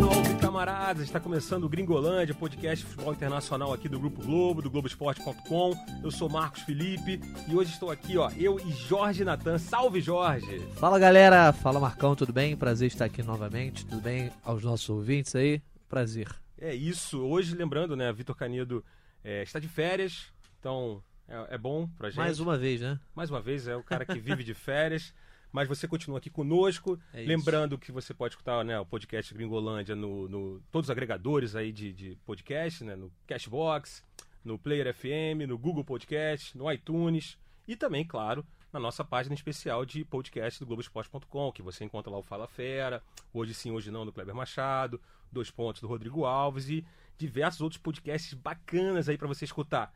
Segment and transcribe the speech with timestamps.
[0.00, 1.02] Salve, camaradas!
[1.02, 5.74] Está começando o Gringolândia, podcast de futebol internacional aqui do Grupo Globo, do Globoesporte.com.
[6.02, 9.58] Eu sou Marcos Felipe e hoje estou aqui, ó, eu e Jorge Natan.
[9.58, 10.60] Salve, Jorge!
[10.74, 12.56] Fala galera, fala Marcão, tudo bem?
[12.56, 15.60] Prazer estar aqui novamente, tudo bem aos nossos ouvintes aí?
[15.88, 16.28] Prazer.
[16.58, 18.84] É isso, hoje lembrando, né, Vitor Canedo
[19.22, 22.18] é, está de férias, então é, é bom pra gente.
[22.18, 22.98] Mais uma vez, né?
[23.14, 25.14] Mais uma vez, é o cara que vive de férias.
[25.52, 26.98] Mas você continua aqui conosco.
[27.12, 27.20] É.
[27.22, 31.70] Lembrando que você pode escutar né, o podcast Gringolândia no, no todos os agregadores aí
[31.70, 32.96] de, de podcast, né?
[32.96, 34.02] No Cashbox,
[34.44, 37.38] no Player FM, no Google Podcast, no iTunes
[37.68, 42.18] e também, claro, na nossa página especial de podcast do Globoesporte.com, que você encontra lá
[42.18, 43.00] o Fala Fera,
[43.32, 46.84] hoje sim, hoje não, do Kleber Machado, dois pontos do Rodrigo Alves e
[47.16, 49.94] diversos outros podcasts bacanas aí para você escutar.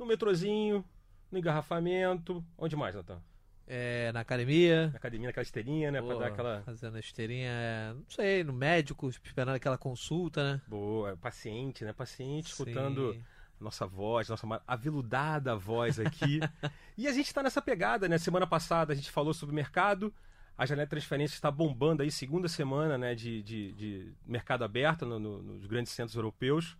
[0.00, 0.82] No metrozinho,
[1.30, 3.20] no engarrafamento, onde mais, Natan?
[3.66, 4.88] É, na academia.
[4.88, 6.00] Na academia, naquela esteirinha, né?
[6.00, 6.62] pô, pra dar aquela.
[6.62, 10.62] Fazendo a esteirinha, é, não sei, no médico, esperando aquela consulta, né?
[10.66, 11.92] Boa, paciente, né?
[11.92, 12.62] Paciente, Sim.
[12.62, 13.14] escutando
[13.60, 16.40] a nossa voz, nossa aveludada voz aqui.
[16.96, 18.16] e a gente tá nessa pegada, né?
[18.16, 20.10] Semana passada a gente falou sobre mercado.
[20.56, 25.04] A janela de transferência está bombando aí, segunda semana né, de, de, de mercado aberto
[25.04, 26.74] no- no- nos grandes centros europeus.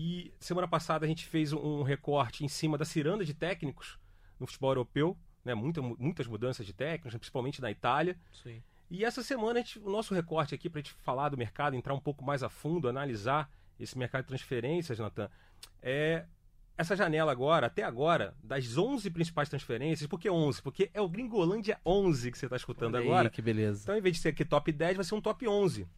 [0.00, 3.98] E semana passada a gente fez um, recorte em cima da ciranda de técnicos
[4.38, 5.16] no futebol europeu.
[5.44, 8.16] Né, muita, muitas mudanças de técnicos, principalmente na Itália.
[8.32, 8.62] Sim.
[8.88, 11.94] E essa semana gente- o nosso recorte aqui para a gente falar do mercado, entrar
[11.94, 15.28] um pouco mais a fundo, analisar esse mercado de transferências, Natan,
[15.82, 16.26] é
[16.76, 20.06] essa janela agora, até agora, das 11 principais transferências.
[20.06, 20.62] Por que 11?
[20.62, 23.30] Porque é o Gringolândia 11 que você está escutando Olha aí, agora.
[23.30, 23.82] que beleza.
[23.82, 25.88] Então, em vez de ser aqui top 10, vai ser um top 11.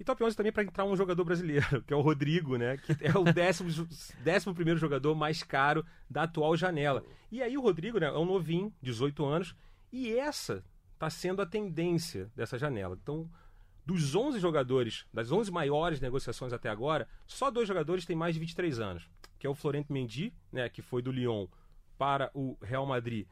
[0.00, 2.78] E top 11 também para entrar um jogador brasileiro, que é o Rodrigo, né?
[2.78, 3.68] Que é o décimo,
[4.24, 7.04] décimo primeiro jogador mais caro da atual janela.
[7.30, 9.54] E aí o Rodrigo, né, é um novinho, 18 anos,
[9.92, 12.98] e essa está sendo a tendência dessa janela.
[13.00, 13.30] Então,
[13.84, 18.40] dos 11 jogadores, das 11 maiores negociações até agora, só dois jogadores têm mais de
[18.40, 19.08] 23 anos,
[19.38, 21.46] que é o Florent Mendy, né, que foi do Lyon
[21.98, 23.26] para o Real Madrid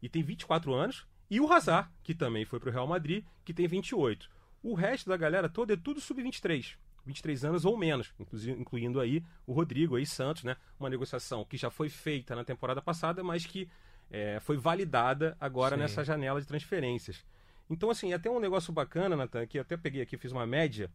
[0.00, 3.54] e tem 24 anos, e o Hazard, que também foi para o Real Madrid, que
[3.54, 4.30] tem 28.
[4.64, 6.74] O resto da galera toda é tudo sub-23.
[7.04, 8.14] 23 anos ou menos,
[8.58, 10.56] incluindo aí o Rodrigo aí Santos, né?
[10.80, 13.68] Uma negociação que já foi feita na temporada passada, mas que
[14.10, 15.82] é, foi validada agora Sim.
[15.82, 17.26] nessa janela de transferências.
[17.68, 20.46] Então, assim, é até um negócio bacana, Natan, que eu até peguei aqui, fiz uma
[20.46, 20.90] média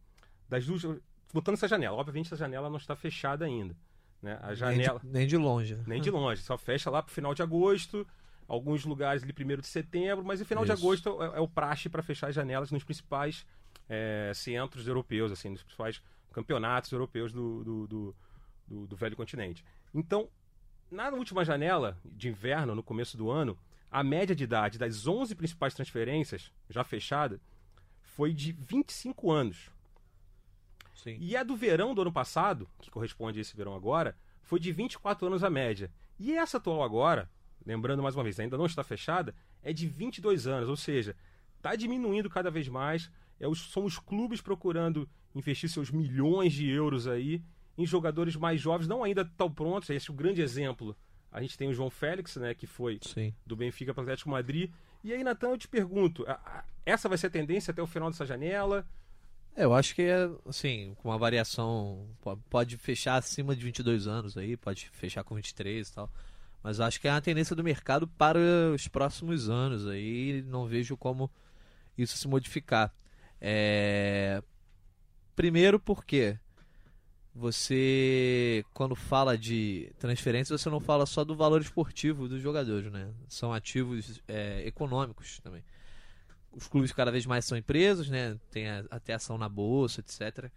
[0.48, 0.84] das duas.
[1.32, 1.96] Botando essa janela.
[1.96, 3.78] Obviamente, essa janela não está fechada ainda.
[4.20, 4.40] Né?
[4.42, 5.00] A janela.
[5.04, 5.80] Nem de, nem de longe.
[5.86, 8.06] Nem de longe, só fecha lá pro final de agosto,
[8.48, 10.82] alguns lugares ali primeiro de setembro, mas no final de Isso.
[10.82, 13.46] agosto é, é o praxe para fechar as janelas nos principais
[13.90, 16.02] é, centros europeus, assim, nos principais
[16.32, 18.16] campeonatos europeus do, do, do,
[18.68, 19.66] do- do velho continente.
[19.94, 20.30] Então,
[20.92, 23.58] na última janela de inverno, no começo do ano,
[23.92, 27.42] a média de idade das 11 principais transferências já fechada
[28.04, 29.70] foi de 25 anos.
[30.96, 31.18] Sim.
[31.20, 34.72] E a do verão do ano passado, que corresponde a esse verão agora, foi de
[34.72, 35.92] 24 anos a média.
[36.20, 37.30] E essa atual agora,
[37.66, 39.34] lembrando mais uma vez, ainda não está fechada,
[39.64, 41.16] é de 22 anos, ou seja,
[41.58, 43.10] está diminuindo cada vez mais.
[43.40, 47.42] É os, são os clubes procurando investir seus milhões de euros aí
[47.78, 49.90] em jogadores mais jovens, não ainda tão prontos.
[49.90, 50.96] Esse é o grande exemplo.
[51.32, 53.34] A gente tem o João Félix, né, que foi Sim.
[53.46, 54.72] do Benfica para o Atlético Madrid.
[55.04, 56.26] E aí, Natan, eu te pergunto,
[56.86, 58.86] essa vai ser a tendência até o final dessa janela?
[59.56, 64.08] É, eu acho que é, assim, com uma variação, po- pode fechar acima de 22
[64.08, 66.12] anos aí, pode fechar com 23 e tal.
[66.62, 68.40] Mas acho que é uma tendência do mercado para
[68.74, 71.32] os próximos anos aí, não vejo como
[71.98, 72.94] isso se modificar.
[73.42, 74.42] É...
[75.36, 76.38] Primeiro porque
[77.34, 83.14] você, quando fala de transferência, você não fala só do valor esportivo dos jogadores, né?
[83.28, 85.64] São ativos é, econômicos também
[86.52, 88.38] os clubes cada vez mais são empresas, né?
[88.52, 90.50] Tem até ação na bolsa, etc.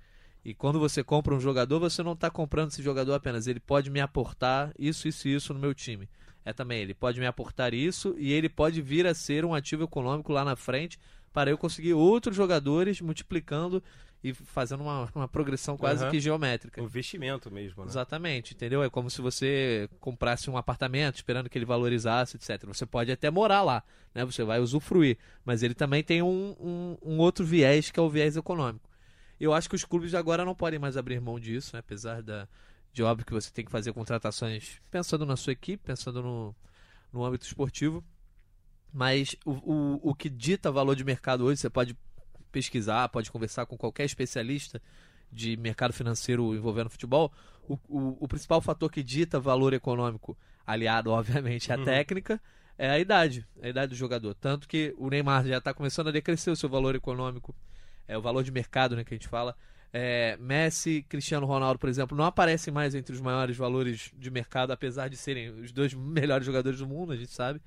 [0.45, 3.47] E quando você compra um jogador, você não está comprando esse jogador apenas.
[3.47, 6.09] Ele pode me aportar isso, isso e isso no meu time.
[6.45, 9.85] É também, ele pode me aportar isso e ele pode vir a ser um ativo
[9.85, 10.99] econômico lá na frente
[11.33, 13.83] para eu conseguir outros jogadores multiplicando
[14.23, 16.13] e fazendo uma, uma progressão quase Aham.
[16.13, 16.81] que geométrica.
[16.81, 17.91] Um investimento mesmo, né?
[17.91, 18.83] Exatamente, entendeu?
[18.83, 22.65] É como se você comprasse um apartamento esperando que ele valorizasse, etc.
[22.67, 23.83] Você pode até morar lá,
[24.15, 24.25] né?
[24.25, 28.09] Você vai usufruir, mas ele também tem um, um, um outro viés que é o
[28.09, 28.89] viés econômico.
[29.41, 31.81] Eu acho que os clubes agora não podem mais abrir mão disso, né?
[31.81, 32.47] apesar da,
[32.93, 36.55] de óbvio que você tem que fazer contratações pensando na sua equipe, pensando no,
[37.13, 38.05] no âmbito esportivo.
[38.93, 41.97] Mas o, o, o que dita valor de mercado hoje, você pode
[42.51, 44.81] pesquisar, pode conversar com qualquer especialista
[45.31, 47.33] de mercado financeiro envolvendo futebol.
[47.67, 50.37] O, o, o principal fator que dita valor econômico,
[50.67, 51.85] aliado, obviamente, à Uhum.
[51.85, 52.41] técnica,
[52.77, 54.35] é a idade, a idade do jogador.
[54.35, 57.55] Tanto que o Neymar já está começando a decrescer o seu valor econômico,
[58.07, 59.57] é o valor de mercado, né, que a gente fala.
[59.95, 64.71] É, Messi, Cristiano Ronaldo, por exemplo, não aparecem mais entre os maiores valores de mercado,
[64.73, 67.61] apesar de serem os dois melhores jogadores do mundo, a gente sabe.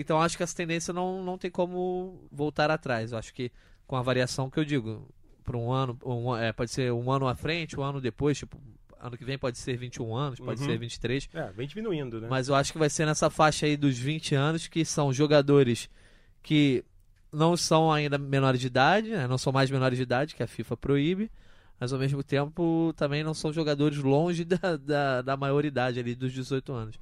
[0.00, 3.10] Então acho que essa tendência não, não tem como voltar atrás.
[3.10, 3.50] Eu acho que
[3.86, 5.08] com a variação que eu digo,
[5.42, 8.60] para um ano, um, é, pode ser um ano à frente, um ano depois, tipo,
[9.00, 10.66] ano que vem pode ser 21 anos, pode Uhum.
[10.68, 11.28] ser 23.
[11.34, 12.28] É, vem diminuindo, né?
[12.30, 15.88] Mas eu acho que vai ser nessa faixa aí dos 20 anos, que são jogadores
[16.42, 16.84] que
[17.32, 19.26] não são ainda menores de idade, né?
[19.26, 21.30] não são mais menores de idade, que a FIFA proíbe,
[21.80, 26.32] mas ao mesmo tempo também não são jogadores longe da, da, da maioridade ali dos
[26.32, 26.98] 18 anos.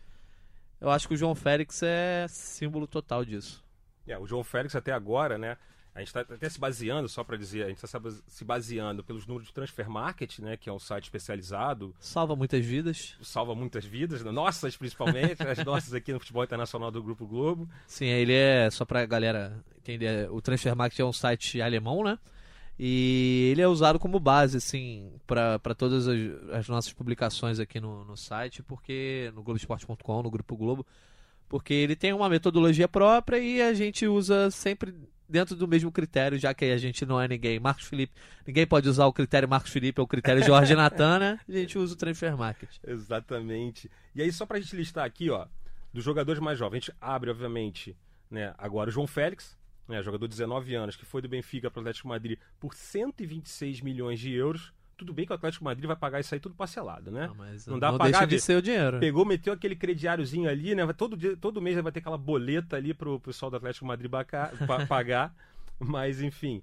[0.80, 3.64] Eu acho que o João Félix é símbolo total disso.
[4.06, 5.56] É, o João Félix até agora, né?
[5.94, 9.26] A gente está até se baseando, só para dizer, a gente está se baseando pelos
[9.26, 10.54] números do Transfer Market, né?
[10.54, 13.16] Que é um site especializado, Salva muitas vidas.
[13.22, 17.66] salva muitas vidas, né, nossas principalmente, as nossas aqui no futebol internacional do Grupo Globo.
[17.86, 22.18] Sim, ele é, só pra galera entender, o Transfer Market é um site alemão, né?
[22.78, 26.18] E ele é usado como base, assim, para todas as,
[26.52, 30.86] as nossas publicações aqui no, no site, porque no Globoesporte.com, no Grupo Globo,
[31.48, 34.94] porque ele tem uma metodologia própria e a gente usa sempre
[35.28, 37.58] dentro do mesmo critério, já que a gente não é ninguém.
[37.58, 38.12] Marcos Felipe,
[38.46, 41.40] ninguém pode usar o critério Marcos Felipe ou o critério Jorge Natan, né?
[41.48, 42.70] A gente usa o Transfer Market.
[42.86, 43.90] Exatamente.
[44.14, 45.46] E aí, só pra gente listar aqui, ó,
[45.92, 47.96] dos jogadores mais jovens, a gente abre, obviamente,
[48.30, 49.56] né, agora o João Félix,
[49.88, 53.80] né, jogador de 19 anos, que foi do Benfica para o Atlético Madrid por 126
[53.80, 54.72] milhões de euros.
[54.96, 57.28] Tudo bem que o Atlético Madrid vai pagar isso aí tudo parcelado, né?
[57.30, 58.98] Ah, mas Não dá não pra deixa pagar, de ser o dinheiro.
[58.98, 60.90] Pegou, meteu aquele crediáriozinho ali, né?
[60.94, 64.52] Todo, dia, todo mês vai ter aquela boleta ali pro pessoal do Atlético Madrid baca-
[64.66, 65.34] pa- pagar.
[65.78, 66.62] Mas, enfim,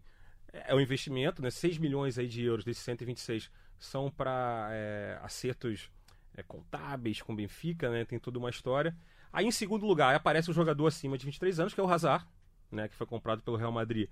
[0.52, 1.52] é um investimento, né?
[1.52, 5.92] 6 milhões aí de euros desses 126 são para acertos
[6.36, 8.04] é, contábeis com o Benfica, né?
[8.04, 8.96] Tem toda uma história.
[9.32, 12.26] Aí, em segundo lugar, aparece um jogador acima de 23 anos, que é o Hazard,
[12.74, 12.88] né?
[12.88, 14.10] Que foi comprado pelo Real Madrid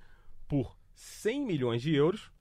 [0.48, 2.32] por 100 milhões de euros.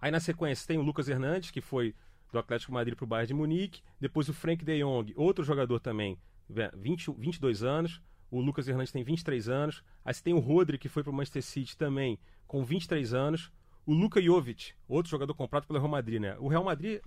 [0.00, 1.94] Aí na sequência tem o Lucas Hernandes, que foi
[2.32, 3.82] do Atlético Madrid para o Bayern de Munique.
[4.00, 8.00] Depois o Frank de Jong, outro jogador também, ve- 20, 22 anos.
[8.30, 9.84] O Lucas Hernandes tem 23 anos.
[10.04, 13.52] Aí você tem o Rodri, que foi para o Manchester City também, com 23 anos.
[13.84, 16.36] O Luka Jovic, outro jogador comprado pelo Real Madrid, né?
[16.38, 17.00] O Real Madrid,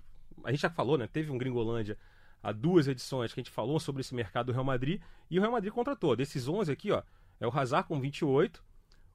[0.44, 1.06] a gente já falou, né?
[1.06, 1.98] Teve um Gringolândia
[2.42, 5.00] há duas edições que a gente falou sobre esse mercado do Real Madrid.
[5.28, 6.14] E o Real Madrid contratou.
[6.14, 7.02] Desses 11 aqui, ó,
[7.40, 8.64] é o Hazard com 28.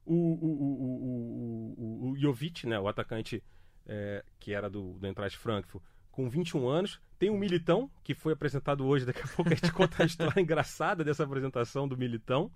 [0.04, 2.78] O, o, o, o, Jovic, né?
[2.78, 3.42] O atacante
[3.86, 7.00] é, que era do, do Eintracht Frankfurt, com 21 anos.
[7.18, 9.06] Tem o Militão, que foi apresentado hoje.
[9.06, 12.50] Daqui a pouco a gente conta a história engraçada dessa apresentação do Militão.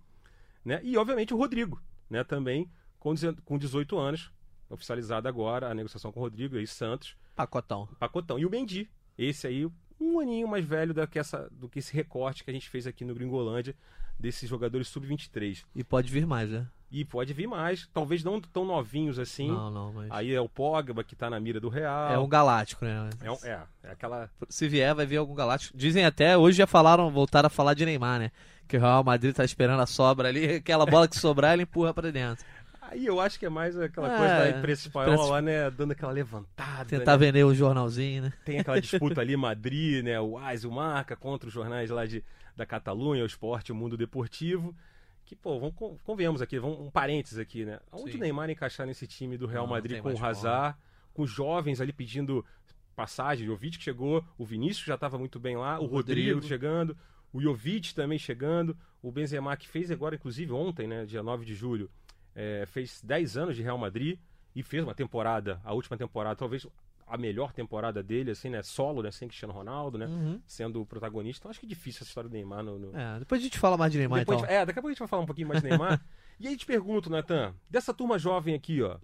[0.64, 0.80] Né?
[0.82, 1.80] E, obviamente, o Rodrigo,
[2.10, 2.24] né?
[2.24, 2.68] também
[2.98, 4.32] com, deze- com 18 anos.
[4.68, 7.86] Oficializada agora a negociação com o Rodrigo, aí Santos, Pacotão.
[8.00, 8.36] pacotão.
[8.36, 9.68] E o Mendy, esse aí,
[10.00, 12.86] um aninho mais velho do que, essa, do que esse recorte que a gente fez
[12.86, 13.74] aqui no Gringolândia,
[14.18, 15.64] desses jogadores sub-23.
[15.74, 16.66] E pode vir mais, né?
[16.90, 19.48] E pode vir mais, talvez não tão novinhos assim.
[19.48, 20.08] Não, não, mas.
[20.10, 22.12] Aí é o Pogba, que tá na mira do Real.
[22.12, 23.10] É um galáctico, né?
[23.20, 24.30] É, um- é, é aquela.
[24.48, 25.76] Se vier, vai vir algum galáctico.
[25.76, 28.30] Dizem até, hoje já falaram, voltaram a falar de Neymar, né?
[28.68, 31.92] Que o Real Madrid tá esperando a sobra ali, aquela bola que sobrar, ele empurra
[31.92, 32.44] pra dentro.
[32.90, 35.70] Aí eu acho que é mais aquela É, coisa da imprensa espanhola lá, né?
[35.70, 36.84] Dando aquela levantada.
[36.84, 37.26] Tentar né?
[37.26, 38.32] vender o jornalzinho, né?
[38.44, 40.20] Tem aquela disputa ali, Madrid, né?
[40.20, 42.22] O AS o Marca contra os jornais lá de,
[42.56, 44.74] da Catalunha, o esporte, o mundo deportivo.
[45.24, 47.80] Que, pô, vamos, con- convenhamos aqui, vamos, um parênteses aqui, né?
[47.90, 48.18] Aonde Sim.
[48.18, 50.78] o Neymar encaixar nesse time do Real Não, não Madrid tem com o Hazard,
[51.12, 52.44] com os jovens ali pedindo
[52.94, 56.42] passagem, o Jovic chegou, o Vinícius já estava muito bem lá, o, O Rodrigo, Rodrigo.
[56.46, 56.96] chegando,
[57.32, 61.54] o Jovic também chegando, o Benzema que fez agora, inclusive ontem, né, dia 9 de
[61.54, 61.90] julho,
[62.36, 64.18] é, fez 10 anos de Real Madrid
[64.54, 66.66] e fez uma temporada, a última temporada, talvez
[67.08, 70.40] a melhor temporada dele, assim, né, solo, né, sem Cristiano Ronaldo, né, Uhum.
[70.46, 71.40] sendo o protagonista.
[71.42, 72.78] Então acho que é difícil essa história do Neymar no...
[72.78, 72.96] no...
[72.96, 74.48] É, depois a gente fala mais de Neymar, Depois então.
[74.48, 76.04] gente- é, daqui a pouco a gente vai falar um pouquinho mais de Neymar.
[76.38, 78.98] e aí te pergunto, Natan, dessa turma jovem aqui, ó,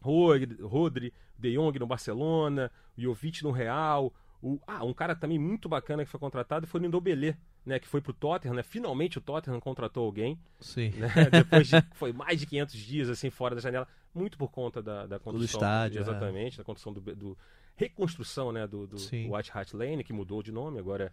[0.00, 4.12] Rodri, Rodri De Jong no Barcelona, Jovic no Real,
[4.42, 7.86] o, ah, um cara também muito bacana que foi contratado foi o Ndombele, né, que
[7.86, 8.62] foi pro Tottenham, né?
[8.62, 10.90] Finalmente o Tottenham contratou alguém, Sim.
[10.90, 11.08] né?
[11.30, 15.06] Depois de foi mais de 500 dias assim fora da janela, muito por conta da,
[15.06, 16.02] da construção, estádio, é.
[16.02, 17.38] exatamente, da construção do, do
[17.76, 18.96] reconstrução, né, do, do.
[18.96, 21.12] White Hart Lane, que mudou de nome, agora é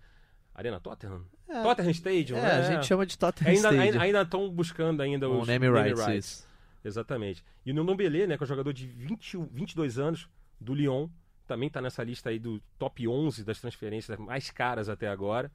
[0.53, 1.23] Arena Tottenham.
[1.47, 2.51] É, Tottenham Stadium, é, né?
[2.51, 4.01] a gente chama de Tottenham Ainda Stadium.
[4.01, 6.47] ainda estão buscando ainda os name rights, isso.
[6.83, 7.43] Exatamente.
[7.65, 11.07] E o Ndombele, né, que é um jogador de 20, 22 anos do Lyon,
[11.45, 15.51] também está nessa lista aí do top 11 das transferências mais caras até agora.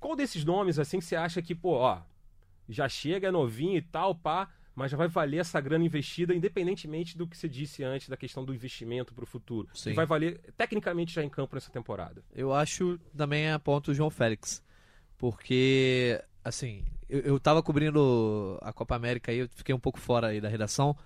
[0.00, 2.00] Qual desses nomes assim que você acha que, pô, ó,
[2.68, 7.16] já chega, é novinho e tal, pá, mas já vai valer essa grana investida, independentemente
[7.18, 9.68] do que você disse antes da questão do investimento para o futuro.
[9.74, 9.90] Sim.
[9.90, 12.24] Que vai valer tecnicamente já em campo nessa temporada.
[12.34, 14.62] Eu acho também a ponto o João Félix.
[15.18, 20.28] Porque assim, eu, eu tava cobrindo a Copa América aí, eu fiquei um pouco fora
[20.28, 20.96] aí da redação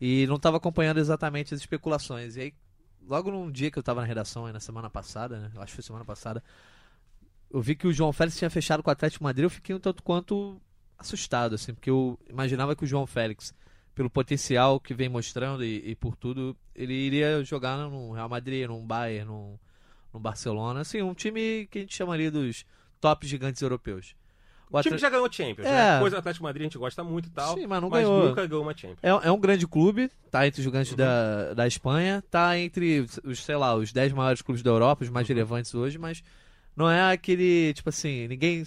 [0.00, 2.36] e não tava acompanhando exatamente as especulações.
[2.36, 2.54] E aí,
[3.06, 5.50] logo num dia que eu tava na redação, aí na semana passada, né?
[5.56, 6.42] Acho que foi semana passada,
[7.54, 9.74] eu vi que o João Félix tinha fechado com o Atlético de Madrid, eu fiquei
[9.74, 10.60] um tanto quanto
[10.98, 13.54] assustado, assim, porque eu imaginava que o João Félix,
[13.94, 18.66] pelo potencial que vem mostrando e, e por tudo, ele iria jogar no Real Madrid,
[18.66, 19.58] num Bayern, num,
[20.12, 22.64] num Barcelona, assim, um time que a gente chamaria dos
[23.00, 24.14] top gigantes europeus.
[24.70, 25.70] O, time que já ganhou Champions, É.
[25.70, 26.00] né?
[26.00, 27.54] Coisa do Atlético Madrid a gente gosta muito e tal.
[27.54, 28.28] Sim, mas não mas ganhou.
[28.30, 28.98] nunca ganhou uma Champions.
[29.02, 30.96] É, é um grande clube, tá entre os gigantes Uhum.
[30.98, 35.10] da, da Espanha, tá entre os, sei lá, os 10 maiores clubes da Europa, os
[35.10, 35.34] mais Uhum.
[35.34, 36.24] relevantes hoje, mas
[36.76, 38.64] não é aquele, tipo assim, ninguém,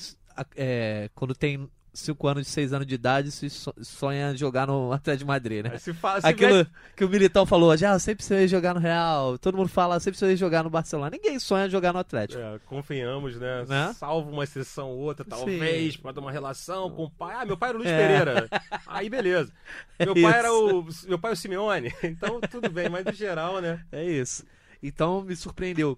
[0.56, 5.24] é, quando tem 5 anos, 6 anos de idade, se so- sonha jogar no Atlético
[5.24, 5.80] de Madrid, né?
[5.80, 8.80] Se fala, se Aquilo mete- que o Militão falou, já, eu sempre sonhei jogar no
[8.80, 11.10] Real, todo mundo fala, sempre sonhei jogar no Barcelona.
[11.10, 12.40] Ninguém sonha jogar no Atlético.
[12.40, 13.66] É, convenhamos, né?
[13.68, 13.96] Né?
[13.98, 16.02] Salvo uma exceção ou outra, talvez, Sim.
[16.14, 17.36] ter uma relação com o pai.
[17.36, 17.98] Ah, meu pai era o Luiz É.
[17.98, 18.50] Pereira.
[18.86, 19.52] Aí, beleza.
[20.00, 21.06] Meu É pai era isso.
[21.06, 21.10] o.
[21.10, 21.92] Meu pai é o Simeone.
[22.04, 23.84] Então, tudo bem, mas no geral, né?
[23.92, 24.46] É isso.
[24.84, 25.98] Então me surpreendeu.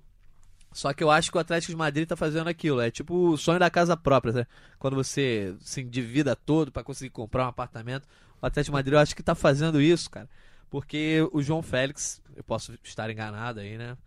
[0.72, 2.80] Só que eu acho que o Atlético de Madrid tá fazendo aquilo.
[2.80, 4.48] É tipo o sonho da casa própria, né?
[4.78, 8.08] Quando você se endivida todo pra conseguir comprar um apartamento.
[8.42, 10.30] O Atlético de Madrid eu acho que tá fazendo isso, cara.
[10.70, 13.98] Porque o João Félix, eu posso estar enganado aí, né?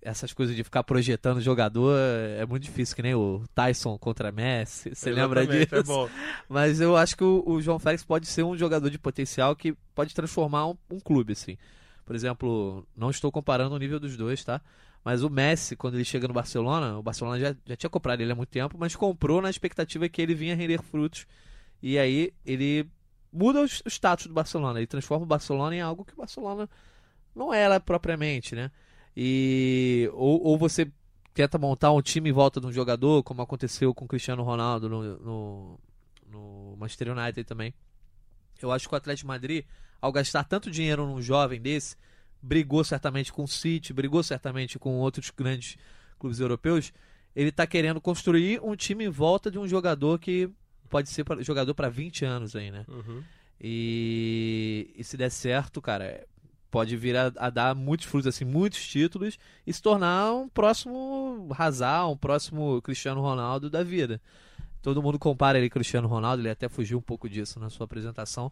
[0.00, 1.94] Essas coisas de ficar projetando jogador
[2.38, 4.90] é muito difícil, que nem o Tyson contra Messi.
[4.94, 5.74] Você lembra Exatamente, disso?
[5.74, 6.08] É bom.
[6.48, 9.74] Mas eu acho que o, o João Félix pode ser um jogador de potencial que
[9.94, 11.58] pode transformar um, um clube, assim.
[12.06, 14.62] Por exemplo, não estou comparando o nível dos dois, tá?
[15.04, 18.32] Mas o Messi, quando ele chega no Barcelona, o Barcelona já, já tinha comprado ele
[18.32, 21.26] há muito tempo, mas comprou na expectativa que ele vinha render frutos.
[21.82, 22.88] E aí ele
[23.32, 24.78] muda o status do Barcelona.
[24.78, 26.68] Ele transforma o Barcelona em algo que o Barcelona
[27.34, 28.70] não era propriamente, né?
[29.16, 30.90] E ou, ou você
[31.32, 34.88] tenta montar um time em volta de um jogador, como aconteceu com o Cristiano Ronaldo
[34.88, 35.80] no, no,
[36.26, 37.72] no Manchester United também.
[38.60, 39.64] Eu acho que o Atlético Madrid,
[40.00, 41.96] ao gastar tanto dinheiro num jovem desse,
[42.42, 45.76] brigou certamente com o City, brigou certamente com outros grandes
[46.18, 46.92] clubes europeus.
[47.34, 50.48] Ele está querendo construir um time em volta de um jogador que
[50.88, 52.84] pode ser pra- jogador para 20 anos aí, né?
[52.88, 53.22] Uhum.
[53.90, 56.26] E, e se der certo, cara,
[56.70, 61.48] pode vir a, a dar muitos frutos, assim, muitos títulos e se tornar um próximo
[61.56, 64.20] Hazard, um próximo Cristiano Ronaldo da vida.
[64.82, 67.84] Todo mundo compara ele com Cristiano Ronaldo, ele até fugiu um pouco disso na sua
[67.84, 68.50] apresentação.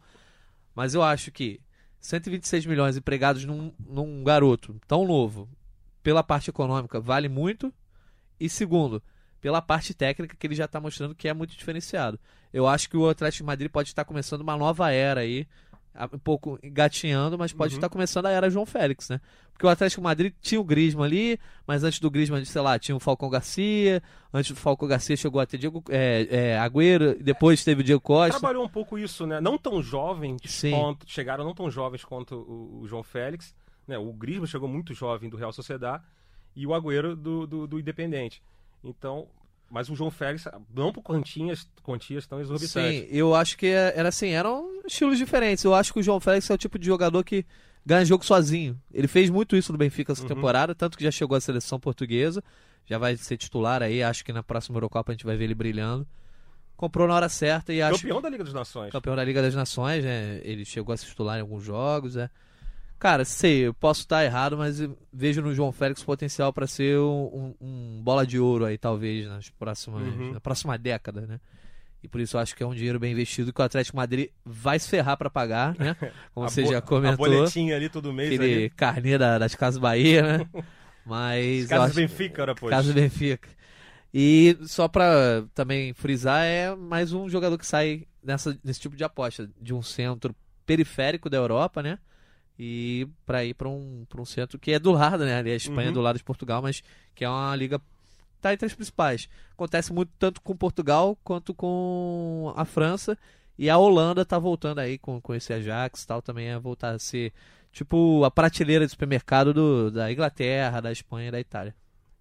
[0.75, 1.61] Mas eu acho que
[2.01, 5.49] 126 milhões empregados num, num garoto tão novo,
[6.03, 7.73] pela parte econômica, vale muito.
[8.39, 9.03] E segundo,
[9.41, 12.19] pela parte técnica que ele já está mostrando que é muito diferenciado.
[12.53, 15.47] Eu acho que o Atlético de Madrid pode estar começando uma nova era aí,
[16.13, 17.79] um pouco engatinhando, mas pode Uhum.
[17.79, 19.21] estar começando a era João Félix, né?
[19.53, 22.95] Porque o Atlético Madrid tinha o Griezmann ali, mas antes do Griezmann, sei lá, tinha
[22.95, 27.65] o Falcão Garcia, antes do Falcão Garcia chegou a ter Diego é, é, Agüero, depois
[27.65, 28.39] teve o Diego Costa.
[28.39, 29.41] Trabalhou um pouco isso, né?
[29.41, 30.73] Não tão jovens Sim.
[30.73, 31.09] quanto.
[31.09, 33.55] Chegaram não tão jovens quanto o, o João Félix.
[33.89, 33.97] Né?
[33.97, 36.03] O Griezmann chegou muito jovem do Real Sociedad
[36.55, 38.43] e o Agüero do, do, do Independente.
[38.85, 39.27] Então.
[39.71, 43.01] Mas o João Félix, não por quantias, quantias tão exorbitantes.
[43.01, 45.65] Sim, eu acho que é- era assim, eram estilos diferentes.
[45.65, 47.45] Eu acho que o João Félix é o tipo de jogador que
[47.85, 48.81] ganha jogo sozinho.
[48.93, 50.29] Ele fez muito isso no Benfica essa Uhum.
[50.29, 52.43] temporada, tanto que já chegou à seleção portuguesa,
[52.85, 55.55] já vai ser titular aí, acho que na próxima Eurocopa a gente vai ver ele
[55.55, 56.07] brilhando.
[56.77, 58.93] Comprou na hora certa e acho Campeão da Liga das Nações.
[58.93, 60.41] campeão da Liga das Nações, né?
[60.45, 62.29] Ele chegou a se titular em alguns jogos, é.
[62.99, 64.81] Cara, sei, eu posso estar errado, mas
[65.13, 69.51] vejo no João Félix potencial para ser um, um- bola de ouro aí, talvez, nas
[69.51, 70.33] próximas, Uhum.
[70.33, 71.39] na próxima década, né?
[72.03, 74.29] E por isso eu acho que é um dinheiro bem investido que o Atlético Madrid
[74.45, 75.95] vai se ferrar para pagar, né?
[76.35, 77.27] Como A você já A comentou.
[77.27, 78.33] boletinha ali todo mês.
[78.33, 78.71] Aquele Ali.
[78.71, 80.47] carnê da- das Casas Bahia, né?
[81.05, 81.67] Mas.
[81.67, 82.71] Casas Benfica, depois.
[82.71, 83.49] Casa do Benfica.
[84.15, 89.05] E só pra também frisar, é mais um jogador que sai nessa, nesse tipo de
[89.05, 90.35] aposta, de um centro
[90.65, 91.99] periférico da Europa, né?
[92.59, 95.39] E pra ir pra um, pra um centro que é do lado, né?
[95.39, 95.95] Ali a Espanha é Uhum.
[95.95, 96.83] do lado de Portugal, mas
[97.15, 97.81] que é uma liga.
[98.41, 99.29] Tá entre as principais.
[99.53, 103.17] Acontece muito tanto com Portugal quanto com a França.
[103.59, 106.91] E a Holanda tá voltando aí com, com esse Ajax e tal, também a voltar
[106.95, 107.33] a ser
[107.73, 111.75] tipo a prateleira de supermercado do, da Inglaterra, da Espanha e da Itália.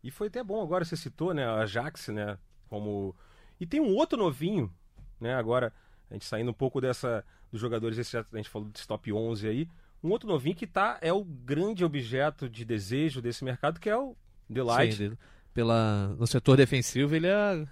[0.03, 2.37] E foi até bom agora, você citou, né, a Ajax, né,
[2.69, 3.15] como...
[3.59, 4.71] E tem um outro novinho,
[5.19, 5.73] né, agora,
[6.09, 9.47] a gente saindo um pouco dessa, dos jogadores, esse, a gente falou desse top 11
[9.47, 9.67] aí,
[10.05, 13.97] um outro novinho que tá, é o grande objeto de desejo desse mercado, que é
[13.97, 14.15] o
[14.47, 15.17] Delight, Sim,
[15.51, 17.65] pela, no setor defensivo ele é a,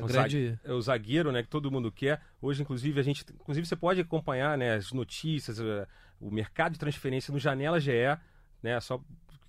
[0.00, 0.56] O grande.
[0.62, 2.22] é o zagueiro, né, que todo mundo quer.
[2.40, 5.86] Hoje, inclusive, a gente, inclusive você pode acompanhar, né, as notícias, eh,
[6.20, 7.90] o mercado de transferência no Janela GE,
[8.62, 9.02] né, é só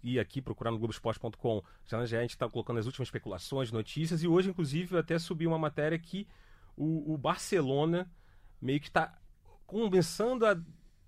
[0.03, 1.62] ir aqui procurar no Globoesporte.com.
[1.86, 5.19] Janela GE, a gente está colocando as últimas especulações, notícias, e hoje, inclusive, eu até
[5.19, 6.27] subi uma matéria que
[6.75, 8.10] o, o Barcelona
[8.60, 9.15] meio que está
[9.67, 10.57] começando a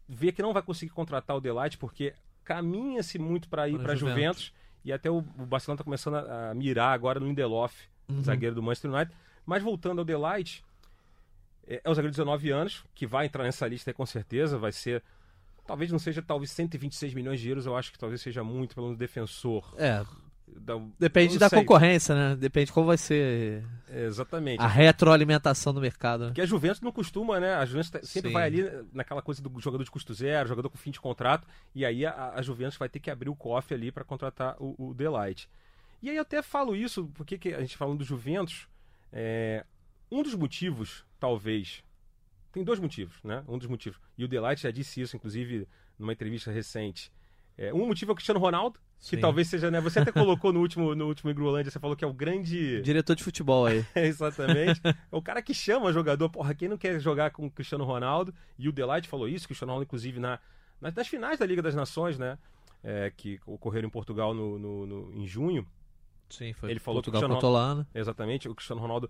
[0.07, 4.45] ver que não vai conseguir contratar o Delight, porque caminha-se muito para ir para Juventus.
[4.45, 4.53] Juventus.
[4.85, 7.73] E até o, o Barcelona está começando a, a mirar agora no Lindelof,
[8.09, 8.21] Uhum.
[8.21, 9.15] zagueiro do Manchester United.
[9.45, 10.61] Mas voltando ao Delight,
[11.65, 14.57] é, é o zagueiro de 19 anos, que vai entrar nessa lista aí, com certeza,
[14.57, 15.01] vai ser.
[15.65, 18.93] Talvez não seja talvez 126 milhões de euros, eu acho que talvez seja muito pelo
[18.97, 19.73] defensor.
[19.77, 20.03] É,
[20.99, 21.59] Depende da sei.
[21.59, 22.35] concorrência, né?
[22.35, 24.61] Depende como vai ser É, exatamente.
[24.61, 26.21] a retroalimentação do mercado.
[26.21, 26.27] né?
[26.27, 27.55] Porque a Juventus não costuma, né?
[27.55, 28.33] A Juventus sempre Sim.
[28.33, 31.85] vai ali naquela coisa do jogador de custo zero, jogador com fim de contrato, e
[31.85, 34.93] aí a, a Juventus vai ter que abrir o cofre ali para contratar o, o
[34.93, 35.49] Delight.
[36.01, 38.67] E aí eu até falo isso, porque que a gente falando do Juventus,
[39.11, 39.65] é,
[40.11, 41.83] um dos motivos, talvez,
[42.51, 43.43] tem dois motivos, né?
[43.47, 47.11] Um dos motivos, e o Delight já disse isso, inclusive, numa entrevista recente.
[47.57, 48.79] É, um motivo é o Cristiano Ronaldo,
[49.09, 49.21] que Sim.
[49.21, 49.81] talvez seja, né?
[49.81, 52.81] Você até colocou no último, no último Ingrolândia, você falou que é o grande.
[52.81, 53.85] Diretor de futebol aí.
[53.93, 54.79] É, exatamente.
[54.83, 56.29] É o cara que chama jogador.
[56.29, 58.33] Porra, quem não quer jogar com o Cristiano Ronaldo?
[58.57, 60.39] E o Delight falou isso, o Cristiano Ronaldo, inclusive, na,
[60.79, 62.37] nas, nas finais da Liga das Nações, né?
[62.83, 65.65] É, que ocorreram em Portugal no, no- no- em junho.
[66.29, 67.87] Sim, foi Ele falou que o Portugal Cristiano a Holanda.
[67.93, 69.09] Exatamente, o Cristiano Ronaldo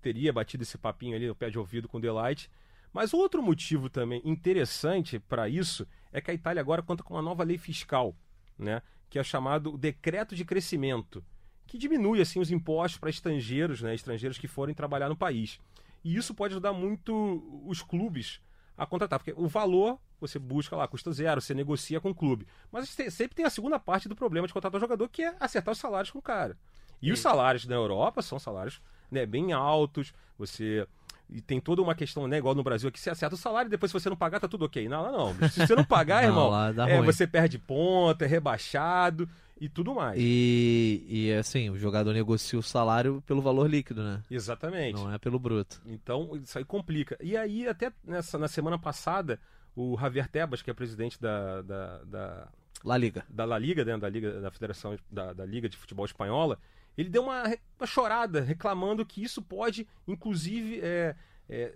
[0.00, 2.50] teria batido esse papinho ali no pé de ouvido com o Delight.
[2.92, 7.22] Mas outro motivo também interessante para isso é que a Itália agora conta com uma
[7.22, 8.14] nova lei fiscal,
[8.58, 8.82] né?
[9.10, 11.22] Que é chamado Decreto de Crescimento,
[11.66, 13.94] que diminui assim os impostos para estrangeiros, né?
[13.94, 15.60] Estrangeiros que forem trabalhar no país.
[16.02, 18.40] E isso pode ajudar muito os clubes
[18.78, 22.46] a contratar, porque o valor você busca lá, custa zero, você negocia com o clube.
[22.70, 25.72] Mas sempre tem a segunda parte do problema de contratar o jogador, que é acertar
[25.72, 26.56] os salários com o cara.
[27.02, 30.86] E os salários na Europa são salários né, bem altos, você.
[31.32, 33.70] E tem toda uma questão, né, igual no Brasil, aqui você acerta o salário e
[33.70, 34.88] depois se você não pagar, tá tudo ok.
[34.88, 35.48] Não, lá não.
[35.48, 39.28] Se você não pagar, Não, irmão, é, você perde ponta, é rebaixado
[39.60, 40.18] e tudo mais.
[40.18, 44.22] E, e assim, o jogador negocia o salário pelo valor líquido, né?
[44.30, 44.94] Exatamente.
[44.94, 45.80] Não é pelo bruto.
[45.86, 47.16] Então, isso aí complica.
[47.20, 49.38] E aí, até nessa, na semana passada,
[49.76, 52.48] o Javier Tebas, que é presidente da, da, da,
[52.82, 53.24] La Liga.
[53.28, 56.58] da La Liga, né, da Liga da Federação da, da Liga de Futebol Espanhola,
[56.96, 57.44] ele deu uma,
[57.78, 61.14] uma chorada reclamando que isso pode, inclusive, é,
[61.50, 61.74] é,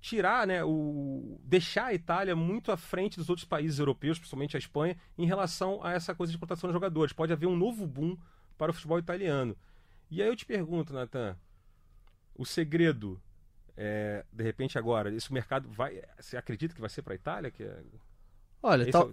[0.00, 4.58] tirar, né, o deixar a Itália muito à frente dos outros países europeus, principalmente a
[4.58, 7.12] Espanha, em relação a essa coisa de contratação de jogadores.
[7.12, 8.16] Pode haver um novo boom
[8.56, 9.56] para o futebol italiano.
[10.10, 11.36] E aí eu te pergunto, Natan,
[12.34, 13.20] o segredo
[13.76, 17.50] é, de repente agora, esse mercado vai, você acredita que vai ser para a Itália?
[17.50, 17.82] Que é,
[18.62, 19.12] Olha, tal- é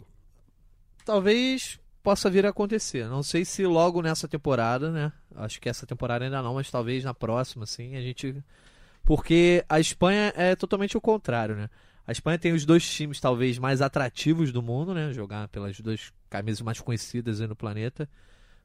[1.05, 3.07] talvez possa vir a acontecer.
[3.07, 5.13] Não sei se logo nessa temporada, né?
[5.35, 8.43] Acho que essa temporada ainda não, mas talvez na próxima, sim, a gente.
[9.05, 11.69] Porque a Espanha é totalmente o contrário, né?
[12.07, 15.13] A Espanha tem os dois times talvez mais atrativos do mundo, né?
[15.13, 18.09] Jogar pelas duas camisas mais conhecidas no planeta.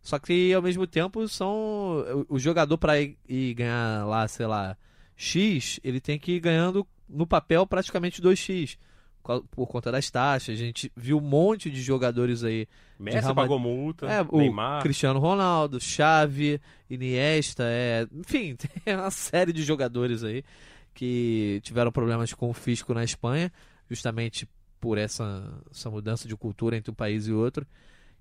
[0.02, 4.76] Só que ao mesmo tempo são o jogador para ir, ganhar lá, sei lá,
[5.14, 8.78] X, ele tem que ir ganhando no papel praticamente 2x co-
[9.22, 10.54] por conta das taxas.
[10.54, 12.66] A gente viu um monte de jogadores aí.
[12.98, 14.82] Messi Real Madrid- pagou multa, É, Neymar.
[14.82, 20.44] Cristiano Ronaldo, Xavi, Iniesta, é, enfim, tem uma série de jogadores aí
[20.94, 23.50] que tiveram problemas com o fisco na Espanha,
[23.88, 24.46] justamente
[24.80, 27.66] por essa, essa mudança de cultura entre um país e outro.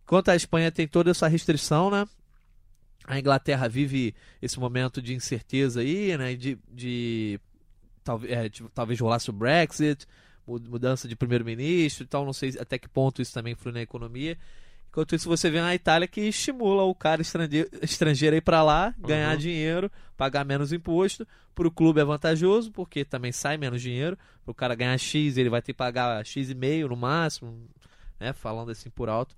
[0.03, 2.05] Enquanto a Espanha tem toda essa restrição, né?
[3.05, 6.35] A Inglaterra vive esse momento de incerteza aí, né?
[6.35, 7.39] De, de,
[8.03, 10.05] talvez, é, de talvez rolasse o Brexit,
[10.69, 12.25] mudança de primeiro-ministro e tal.
[12.25, 14.37] Não sei até que ponto isso também influi na economia.
[14.89, 18.93] Enquanto isso, você vê na Itália que estimula o cara estrangeiro, estrangeiro aí pra lá,
[18.97, 19.37] ganhar Uhum.
[19.37, 21.27] dinheiro, pagar menos imposto.
[21.53, 24.17] Pro clube é vantajoso, porque também sai menos dinheiro.
[24.43, 27.69] Pro cara ganhar X, ele vai ter que pagar X e meio no máximo,
[28.19, 28.33] né?
[28.33, 29.35] Falando assim por alto.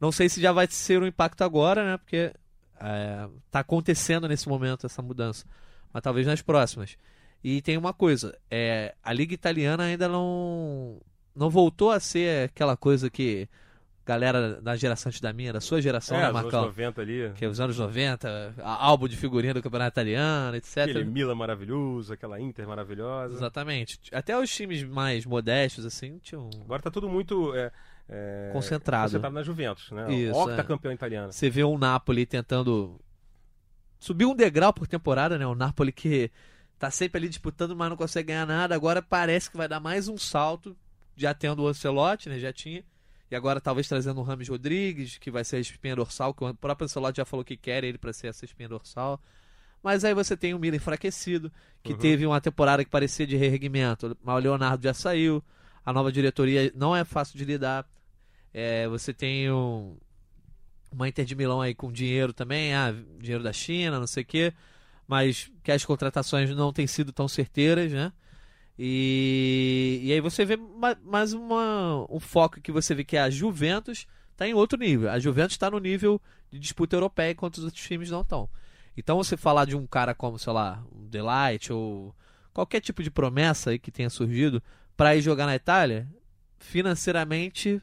[0.00, 1.96] Não sei se já vai ser um impacto agora, né?
[1.98, 2.32] Porque
[2.80, 5.46] é, tá acontecendo nesse momento essa mudança.
[5.92, 6.96] Mas talvez nas próximas.
[7.44, 10.98] E tem uma coisa, é, a Liga Italiana ainda não,
[11.36, 13.46] não voltou a ser aquela coisa que
[14.06, 16.64] galera da geração antes da minha, da sua geração, é, né, os anos Marcão?
[16.66, 17.32] 90 ali.
[17.34, 20.78] Que é os anos 90, a- álbum de figurinha do Campeonato Italiano, etc.
[20.78, 23.34] Aquele Milan maravilhoso, aquela Inter maravilhosa.
[23.34, 23.98] Exatamente.
[24.12, 26.48] Até os times mais modestos, assim, tinham.
[26.62, 27.70] Agora tá tudo muito é,
[28.08, 29.04] é, Concentrado.
[29.04, 30.12] concentrado na Juventus, né?
[30.12, 30.52] Isso, o é.
[30.52, 31.32] octa campeão italiano.
[31.32, 33.00] Você vê um Napoli tentando
[33.98, 35.46] subir um degrau por temporada, né?
[35.46, 36.30] O Napoli que
[36.84, 38.74] tá sempre ali disputando, mas não consegue ganhar nada.
[38.74, 40.76] Agora parece que vai dar mais um salto,
[41.16, 42.38] já tendo o Ancelotti, né?
[42.38, 42.84] Já tinha.
[43.30, 46.54] E agora talvez trazendo o Rames Rodrigues, que vai ser a espinha dorsal, que o
[46.54, 49.18] próprio Ancelotti já falou que quer ele para ser essa espinha dorsal.
[49.82, 51.50] Mas aí você tem o Milan enfraquecido,
[51.82, 51.98] que Uhum.
[51.98, 55.42] teve uma temporada que parecia de reerguimento, mas o Leonardo já saiu,
[55.84, 57.86] a nova diretoria não é fácil de lidar.
[58.52, 59.96] É, você tem um,
[60.92, 64.26] uma Inter de Milão aí com dinheiro também, ah, dinheiro da China, não sei o
[64.26, 64.52] quê.
[65.06, 68.12] Mas que as contratações não têm sido tão certeiras, né?
[68.78, 70.58] E, e aí você vê
[71.04, 75.10] mais uma, um foco que você vê que a Juventus está em outro nível.
[75.10, 78.48] A Juventus está no nível de disputa europeia enquanto os outros times não estão.
[78.96, 82.14] Então você falar de um cara como, sei lá, um Delight ou
[82.52, 84.62] qualquer tipo de promessa aí que tenha surgido
[84.96, 86.08] para ir jogar na Itália,
[86.58, 87.82] financeiramente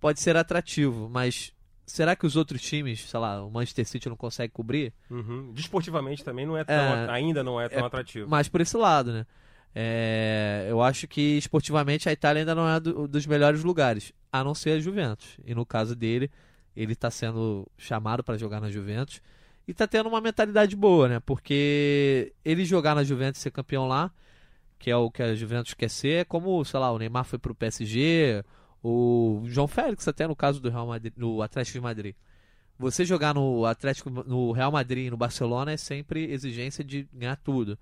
[0.00, 1.52] pode ser atrativo, mas
[1.92, 4.94] será que os outros times, sei lá, o Manchester City não consegue cobrir?
[5.10, 5.52] Uhum.
[5.52, 8.26] Desportivamente também não é tão, é, ainda não é tão é atrativo.
[8.30, 9.26] Mas por esse lado, né?
[9.74, 14.42] É, eu acho que esportivamente a Itália ainda não é do, dos melhores lugares, a
[14.42, 15.36] não ser a Juventus.
[15.44, 16.30] E no caso dele,
[16.74, 19.20] ele está sendo chamado para jogar na Juventus
[19.68, 21.20] e está tendo uma mentalidade boa, né?
[21.20, 24.10] Porque ele jogar na Juventus e ser campeão lá,
[24.78, 27.38] que é o que a Juventus quer ser, é como, sei lá, o Neymar foi
[27.38, 28.42] para o PSG,
[28.82, 32.14] o João Félix até no caso do Real Madrid, no Atlético de Madrid.
[32.78, 37.78] Você jogar no Atlético, no Real Madrid no Barcelona é sempre exigência de ganhar tudo.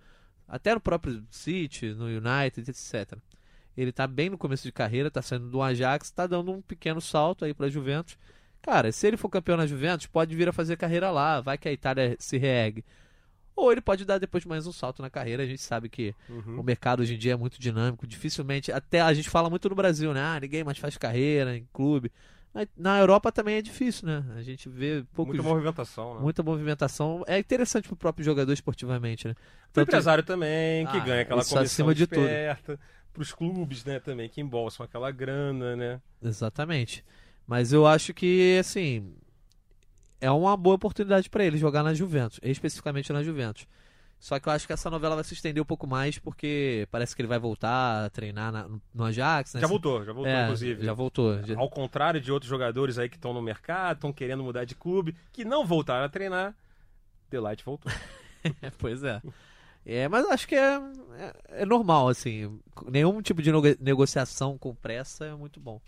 [0.47, 3.17] Até no próprio City, no United, etc.
[3.77, 7.01] Ele está bem no começo de carreira, está saindo do Ajax, está dando um pequeno
[7.01, 8.19] salto aí para a Juventus.
[8.61, 11.69] Cara, se ele for campeão na Juventus, pode vir a fazer carreira lá, vai que
[11.69, 12.85] a Itália se reergue.
[13.61, 15.43] Ou ele pode dar depois mais um salto na carreira.
[15.43, 16.61] A gente sabe que uhum.
[16.61, 18.07] o mercado hoje em dia é muito dinâmico.
[18.07, 20.23] Dificilmente, até a gente fala muito no Brasil, né?
[20.23, 22.11] Ah, ninguém mais faz carreira em clube.
[22.77, 24.25] Na Europa também é difícil, né?
[24.35, 25.37] A gente vê poucos...
[25.37, 26.21] Muita movimentação, né?
[26.21, 27.23] Muita movimentação.
[27.27, 29.35] É interessante pro próprio jogador esportivamente, né?
[29.73, 29.87] Tanto...
[29.87, 32.77] O empresário também, que ah, ganha aquela comissão acima de esperta.
[32.77, 32.81] tudo.
[33.13, 36.01] Pros clubes, né, também, que embolsam aquela grana, né?
[36.23, 37.05] Exatamente.
[37.47, 39.13] Mas eu acho que, assim,
[40.21, 43.67] é uma boa oportunidade para ele jogar na Juventus, especificamente na Juventus.
[44.19, 47.17] Só que eu acho que essa novela vai se estender um pouco mais, porque parece
[47.17, 49.55] que ele vai voltar a treinar na, no Ajax.
[49.55, 49.63] Né?
[49.63, 50.85] Já voltou, já voltou, é, inclusive.
[50.85, 51.41] Já voltou.
[51.57, 55.17] Ao contrário de outros jogadores aí que estão no mercado, estão querendo mudar de clube,
[55.33, 56.55] que não voltaram a treinar,
[57.31, 57.91] Delight voltou.
[58.79, 59.23] pois é.
[59.87, 60.75] É, mas acho que é,
[61.19, 62.61] é, é, normal, assim.
[62.87, 65.81] Nenhum tipo de negociação com pressa é muito bom.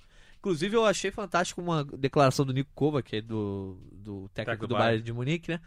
[0.42, 5.00] Inclusive, eu achei fantástico uma declaração do Nico Kovac, do, do técnico do, do Bayern
[5.00, 5.60] de Munique, né?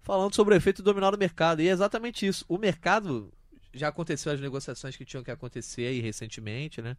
[0.00, 1.60] falando sobre o efeito dominó do mercado.
[1.60, 2.44] E é exatamente isso.
[2.48, 3.32] O mercado
[3.74, 6.96] já aconteceu as negociações que tinham que acontecer aí recentemente, né?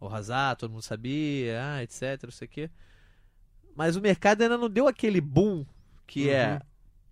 [0.00, 2.70] O Hazard, todo mundo sabia, ah, etc, não sei o quê.
[3.76, 5.64] Mas o mercado ainda não deu aquele boom
[6.04, 6.54] que é, uhum.
[6.54, 6.60] é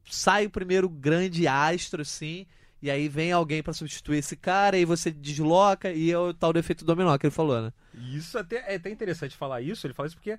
[0.05, 2.45] sai o primeiro grande astro assim,
[2.85, 6.53] e aí vem alguém para substituir esse cara, e você desloca, e é o tal
[6.53, 7.73] do efeito dominó que ele falou, né?
[7.95, 10.39] Isso até é até interessante falar isso, ele fala isso porque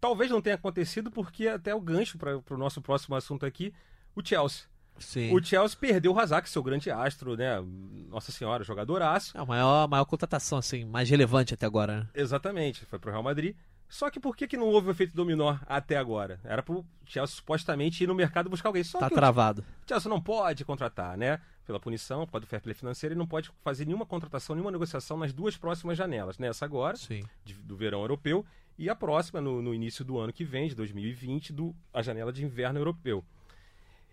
[0.00, 3.72] talvez não tenha acontecido, porque até o gancho para o nosso próximo assunto aqui
[4.12, 4.64] o Chelsea.
[4.98, 5.32] Sim.
[5.32, 7.62] O Chelsea perdeu o Hazard, seu grande astro, né?
[8.08, 9.38] Nossa Senhora, jogadoraço.
[9.38, 12.08] É a maior, maior contratação, assim, mais relevante até agora, né?
[12.12, 13.54] Exatamente, foi pro Real Madrid.
[13.88, 16.40] Só que por que, que não houve o efeito dominó até agora?
[16.42, 18.82] Era pro Chelsea supostamente ir no mercado buscar alguém.
[18.82, 19.64] Só tá travado.
[19.84, 21.40] O Chelsea não pode contratar, né?
[21.66, 25.16] Pela punição, pode do fair play financeiro, e não pode fazer nenhuma contratação, nenhuma negociação
[25.16, 26.38] nas duas próximas janelas.
[26.38, 26.96] Nessa agora,
[27.44, 28.44] de, do verão europeu,
[28.78, 32.32] e a próxima no, no, início do ano que vem, de 2020, do, a janela
[32.32, 33.24] de inverno europeu.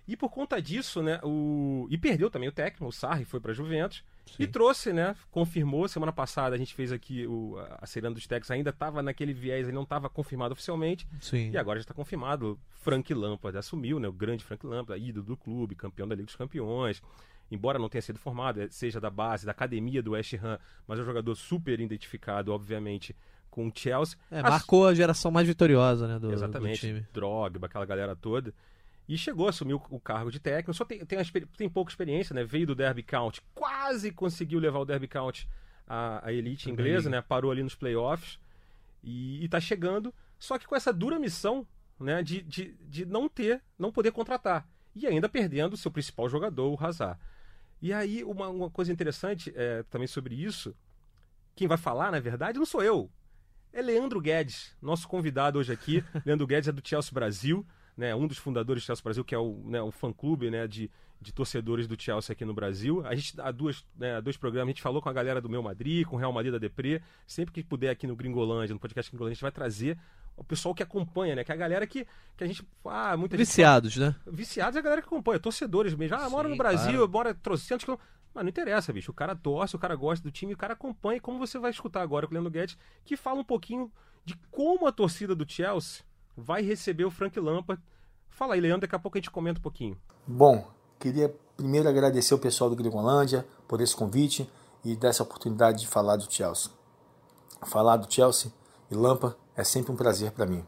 [0.08, 1.88] E por conta disso, né, o...
[1.90, 4.44] e perdeu também o técnico, o Sarri foi para a Juventus, Sim.
[4.44, 8.52] e trouxe, né, confirmou, semana passada a gente fez aqui o, a Serena dos Técnicos,
[8.52, 11.52] ainda estava naquele viés, ele não estava confirmado oficialmente, Sim.
[11.52, 15.38] e agora já está confirmado, Frank Lampard assumiu, né, o grande Frank Lampard, ídolo do
[15.38, 17.02] clube, campeão da Liga dos Campeões,
[17.52, 20.98] embora não tenha sido formado, é, seja da base, da academia do West Ham, mas
[20.98, 23.16] é um jogador super identificado, obviamente,
[23.50, 24.18] com o Chelsea.
[24.32, 27.08] É, marcou a geração mais vitoriosa, né, do, Exatamente, do time.
[27.14, 28.54] Drogba, aquela galera toda
[29.08, 30.74] e chegou a assumir o, o cargo de técnico.
[30.74, 31.20] Só tem, tem,
[31.58, 32.46] tem, pouca experiência, né?
[32.46, 35.50] Veio do Derby County, quase conseguiu levar o Derby County
[35.86, 37.22] à, à elite inglesa, né?
[37.22, 38.40] Parou ali nos playoffs
[39.04, 40.14] e, está chegando.
[40.40, 41.68] Só que com essa dura missão,
[42.00, 42.24] né?
[42.24, 46.72] De, de, de não ter, não poder contratar e ainda perdendo o seu principal jogador,
[46.72, 47.20] o Hazard.
[47.82, 50.76] E aí uma, uma coisa interessante é, também sobre isso,
[51.56, 53.10] quem vai falar, na verdade, não sou eu.
[53.74, 56.04] É Leandro Guedes, nosso convidado hoje aqui.
[56.26, 57.66] Leandro Guedes é do Chelsea Brasil
[57.96, 60.90] né, um dos fundadores do Chelsea Brasil, que é o, né, o fã-clube né, de,
[61.20, 63.06] de torcedores do Chelsea aqui no Brasil.
[63.06, 65.50] A gente, há, duas, né, há dois programas, a gente falou com a galera do
[65.50, 67.02] Meu Madrid, com o Real Madrid da Depré.
[67.28, 69.98] Sempre que puder aqui no Gringolândia, no podcast Gringolândia, a gente vai trazer
[70.36, 71.44] o pessoal que acompanha, né?
[71.44, 72.06] Que é a galera que,
[72.38, 72.66] que a gente.
[72.86, 74.16] Ah, muita Viciados, gente, né?
[74.28, 76.16] Viciados é a galera que acompanha, torcedores mesmo.
[76.16, 77.12] Ah, Sim, mora no Brasil, claro.
[77.12, 78.12] mora trocentos quilômetros.
[78.34, 79.12] Mas não interessa, bicho.
[79.12, 81.20] O cara torce, o cara gosta do time, o cara acompanha.
[81.20, 83.92] Como você vai escutar agora com o Leandro Guedes, que fala um pouquinho
[84.24, 86.04] de como a torcida do Chelsea
[86.38, 87.82] vai receber o Frank Lampard
[88.32, 89.98] Fala aí, Leandro, daqui a pouco a gente comenta um pouquinho.
[90.26, 90.66] Bom,
[90.98, 94.50] queria primeiro agradecer o pessoal do Gringolândia por esse convite
[94.84, 96.72] e dessa oportunidade de falar do Chelsea.
[97.68, 98.52] Falar do Chelsea
[98.90, 100.64] e Lampa é sempre um prazer para mim.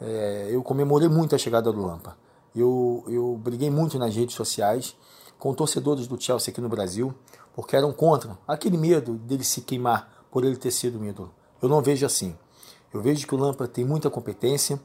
[0.00, 2.16] É, eu comemorei muito a chegada do Lampa.
[2.54, 4.96] Eu, eu briguei muito nas redes sociais
[5.38, 7.14] com torcedores do Chelsea aqui no Brasil,
[7.54, 11.32] porque eram contra aquele medo dele se queimar por ele ter sido um ídolo.
[11.62, 12.36] Eu não vejo assim.
[12.92, 14.80] Eu vejo que o Lampard tem muita competência,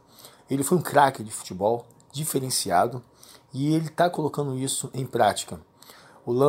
[0.50, 3.02] ele foi um craque de futebol, diferenciado,
[3.54, 5.60] e ele está colocando isso em prática.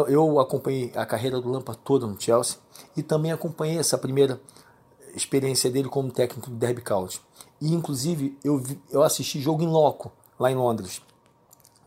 [0.08, 2.58] Eu acompanhei a carreira do Lampard toda no Chelsea
[2.96, 4.40] e também acompanhei essa primeira
[5.14, 7.20] experiência dele como técnico do Derby County.
[7.60, 11.00] E inclusive eu, vi, eu assisti jogo em loco lá em Londres,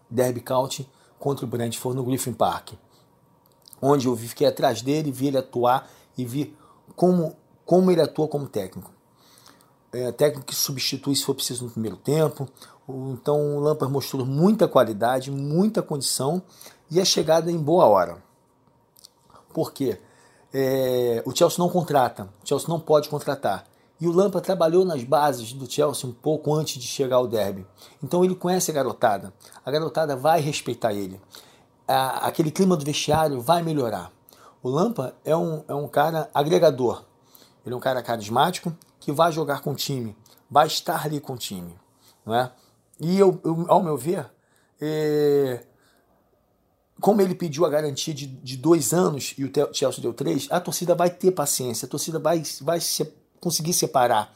[0.09, 2.73] Derby County contra o Brentford no Griffin Park,
[3.81, 6.55] onde eu fiquei atrás dele, vi ele atuar e vi
[6.95, 7.35] como,
[7.65, 8.91] como ele atua como técnico.
[9.91, 12.47] É, técnico que substitui se for preciso no primeiro tempo.
[12.87, 16.41] Então o Lampard mostrou muita qualidade, muita condição
[16.91, 18.23] e a chegada em boa hora.
[19.53, 19.99] Por quê?
[20.57, 23.65] É, o Chelsea não contrata, o Chelsea não pode contratar.
[23.99, 27.67] E o Lampa trabalhou nas bases do Chelsea um pouco antes de chegar ao derby.
[28.01, 29.33] Então ele conhece a garotada.
[29.65, 31.19] A garotada vai respeitar ele.
[31.85, 34.13] A, aquele clima do vestiário vai melhorar.
[34.63, 37.03] O Lampa é um, é um cara agregador.
[37.65, 40.15] Ele é um cara carismático que vai jogar com o time,
[40.49, 41.77] vai estar ali com o time.
[42.25, 42.49] Não é?
[43.01, 44.25] E eu, eu ao meu ver,
[44.79, 45.65] é,
[46.99, 50.59] como ele pediu a garantia de, de dois anos e o Chelsea deu três, a
[50.59, 54.33] torcida vai ter paciência, a torcida vai, vai se, conseguir separar.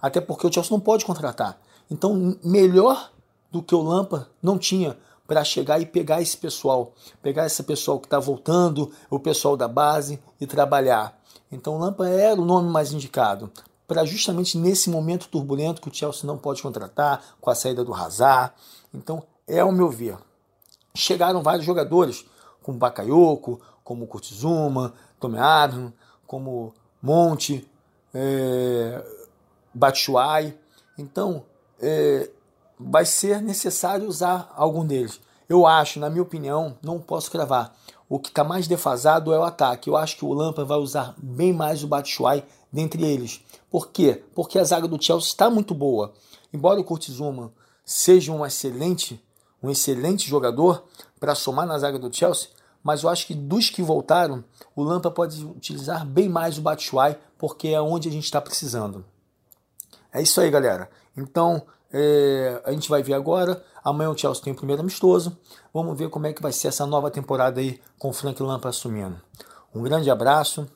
[0.00, 1.58] Até porque o Chelsea não pode contratar.
[1.90, 3.10] Então, melhor
[3.50, 4.96] do que o Lampa não tinha
[5.26, 9.68] para chegar e pegar esse pessoal, pegar esse pessoal que está voltando, o pessoal da
[9.68, 11.18] base e trabalhar.
[11.50, 13.50] Então, o Lampa era o nome mais indicado
[13.86, 17.94] para justamente nesse momento turbulento que o Chelsea não pode contratar, com a saída do
[17.94, 18.52] Hazard.
[18.92, 20.16] Então, é o meu ver
[20.94, 22.24] chegaram vários jogadores,
[22.62, 25.92] como Bakayoko, como Kurtzuma, Tommy Abraham,
[26.26, 27.68] como Monte,
[28.14, 29.04] é,
[29.74, 30.56] Batshuayi.
[30.98, 31.44] Então,
[31.80, 32.30] é,
[32.78, 35.20] vai ser necessário usar algum deles.
[35.48, 37.76] Eu acho, na minha opinião, não posso cravar.
[38.08, 39.88] O que está mais defasado é o ataque.
[39.88, 43.42] Eu acho que o Lampa vai usar bem mais o Batshuayi dentre eles.
[43.70, 44.22] Por quê?
[44.34, 46.12] Porque a zaga do Chelsea está muito boa.
[46.52, 47.52] Embora o Kurtzuma
[47.84, 49.22] seja um excelente
[49.62, 50.84] um excelente jogador
[51.20, 52.48] para somar na zaga do Chelsea,
[52.82, 54.44] mas eu acho que dos que voltaram,
[54.74, 59.04] o Lampa pode utilizar bem mais o Batshuayi, porque é onde a gente está precisando.
[60.12, 60.90] É isso aí, galera.
[61.16, 63.62] Então, é, a gente vai ver agora.
[63.84, 65.36] Amanhã o Chelsea tem o primeiro amistoso.
[65.72, 68.68] Vamos ver como é que vai ser essa nova temporada aí com o Frank Lampa
[68.68, 69.20] assumindo.
[69.74, 70.66] Um grande abraço.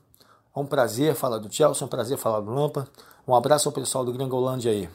[0.55, 2.89] É um prazer falar do Chelsea, é um prazer falar do Lampa.
[3.27, 4.89] Um abraço ao pessoal do Gringolândia aí.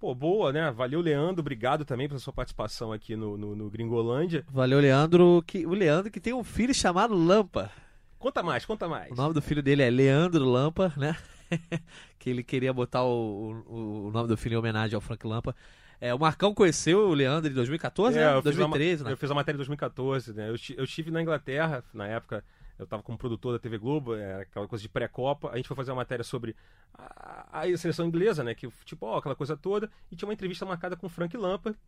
[0.00, 0.70] Pô, boa, né?
[0.70, 1.42] Valeu, Leandro.
[1.42, 4.46] Obrigado também pela sua participação aqui no, no, no Gringolândia.
[4.50, 5.44] Valeu, Leandro.
[5.46, 7.70] Que, o Leandro que tem um filho chamado Lampa.
[8.18, 9.12] Conta mais, conta mais.
[9.12, 11.14] O nome do filho dele é Leandro Lampa, né?
[12.18, 15.54] que ele queria botar o, o, o, nome do filho em homenagem ao Frank Lampa.
[16.00, 18.40] É, o Marcão conheceu o Leandro em 2014, é, né?
[18.40, 19.12] 2013, né?
[19.12, 20.48] Eu fiz a matéria em 2014, né?
[20.48, 22.42] Eu, eu estive na Inglaterra, na época
[22.80, 25.50] eu estava como produtor da TV Globo, era aquela coisa de pré-copa.
[25.50, 26.56] A gente foi fazer uma matéria sobre
[26.94, 28.54] a, a seleção inglesa, né?
[28.54, 29.90] Que futebol, aquela coisa toda.
[30.10, 31.78] E tinha uma entrevista marcada com o Frank Lampard.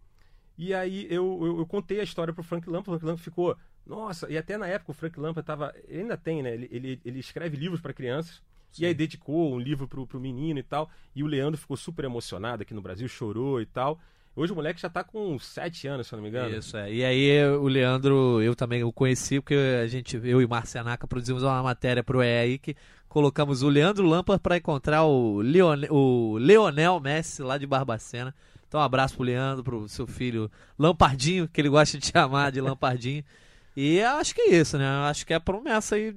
[0.57, 2.90] E aí eu, eu, eu contei a história pro Frank Lampard.
[2.90, 5.74] O Frank Lampard ficou, nossa, e até na época o Frank Lampard tava.
[5.88, 6.52] Ele ainda tem, né?
[6.52, 8.42] Ele, ele, ele escreve livros para crianças.
[8.70, 8.83] Sim.
[8.83, 10.90] E aí dedicou um livro pro, pro menino e tal.
[11.14, 13.98] E o Leandro ficou super emocionado aqui no Brasil, chorou e tal.
[14.35, 16.57] Hoje o moleque já tá com 7 anos, se eu não me engano.
[16.57, 16.92] Isso, é.
[16.92, 21.42] E aí o Leandro, eu também o conheci, porque a gente, eu e Marcianaca produzimos
[21.42, 22.75] uma matéria pro EI que
[23.09, 28.35] colocamos o Leandro Lampard para encontrar o Leonel, o Leonel Messi lá de Barbacena.
[28.66, 32.61] Então um abraço pro Leandro, pro seu filho Lampardinho, que ele gosta de chamar de
[32.62, 33.23] Lampardinho.
[33.77, 34.87] e acho que é isso, né?
[35.11, 36.16] Acho que é a promessa aí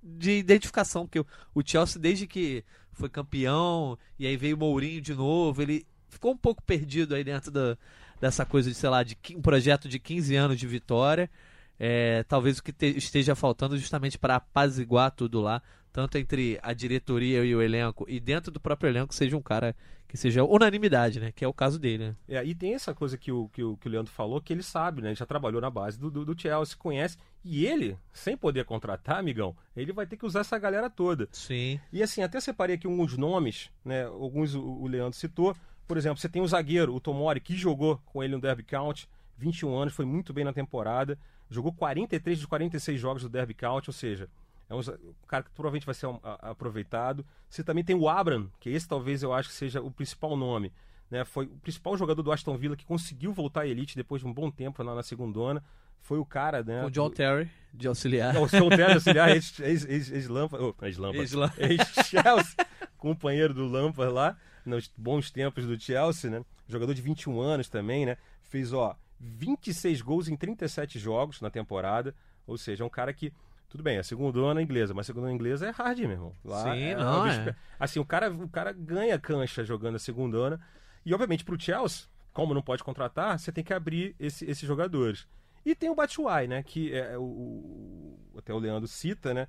[0.00, 1.18] de identificação, porque
[1.52, 5.84] o Chelsea desde que foi campeão e aí veio o Mourinho de novo, ele
[6.16, 7.76] ficou um pouco perdido aí dentro da,
[8.20, 11.30] dessa coisa de, sei lá, de um projeto de 15 anos de vitória.
[11.78, 16.72] É, talvez o que te, esteja faltando justamente para apaziguar tudo lá, tanto entre a
[16.72, 19.76] diretoria e o elenco, e dentro do próprio elenco seja um cara
[20.08, 21.32] que seja unanimidade, né?
[21.32, 22.08] Que é o caso dele.
[22.08, 22.16] Né?
[22.28, 24.62] É, e tem essa coisa que o, que o, que o Leandro falou, que ele
[24.62, 25.08] sabe, né?
[25.08, 27.18] Ele já trabalhou na base do, do, do Chelsea, conhece.
[27.44, 31.28] E ele, sem poder contratar, amigão, ele vai ter que usar essa galera toda.
[31.32, 31.80] Sim.
[31.92, 34.04] E assim, até separei aqui alguns nomes, né?
[34.04, 35.56] Alguns o, o Leandro citou.
[35.86, 39.08] Por exemplo, você tem o zagueiro, o Tomori, que jogou com ele no Derby County,
[39.38, 41.18] 21 anos, foi muito bem na temporada,
[41.48, 44.28] jogou 43 dos 46 jogos do Derby County, ou seja,
[44.68, 44.80] é um,
[45.28, 46.08] cara que provavelmente vai ser
[46.40, 47.24] aproveitado.
[47.48, 50.72] Você também tem o Abram, que esse talvez eu acho que seja o principal nome.
[51.08, 51.24] Né?
[51.24, 54.32] Foi o principal jogador do Aston Villa que conseguiu voltar à elite depois de um
[54.32, 55.62] bom tempo na, na segunda
[56.00, 56.84] Foi o cara, né?
[56.84, 58.34] O John Terry, de auxiliar.
[58.34, 60.58] Não, o John Terry, auxiliar, ex-Lampa.
[60.82, 62.66] Ex, ex, ex-Chelsea,
[62.98, 64.36] companheiro do Lampa lá
[64.66, 66.44] nos bons tempos do Chelsea, né?
[66.68, 68.16] Jogador de 21 anos também, né?
[68.42, 72.14] Fez, ó, 26 gols em 37 jogos na temporada.
[72.46, 73.32] Ou seja, é um cara que
[73.68, 76.36] tudo bem, a segunda na inglesa, mas a segunda inglesa é hard, meu irmão.
[76.44, 77.56] Lá Sim, é não, é.
[77.80, 80.60] Assim, o cara, o cara ganha cancha jogando a segunda
[81.04, 85.26] E, obviamente, pro Chelsea, como não pode contratar, você tem que abrir esse- esses jogadores.
[85.64, 86.62] E tem o Batshuayi, né?
[86.62, 89.48] Que é o, o- até o Leandro cita, né?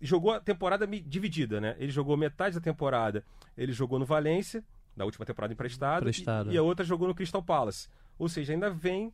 [0.00, 1.76] Jogou a temporada dividida, né?
[1.78, 3.24] Ele jogou metade da temporada,
[3.56, 4.64] ele jogou no Valência,
[4.96, 6.50] da última temporada emprestado, Emprestado.
[6.50, 7.88] E, e a outra jogou no Crystal Palace.
[8.18, 9.12] Ou seja, ainda vem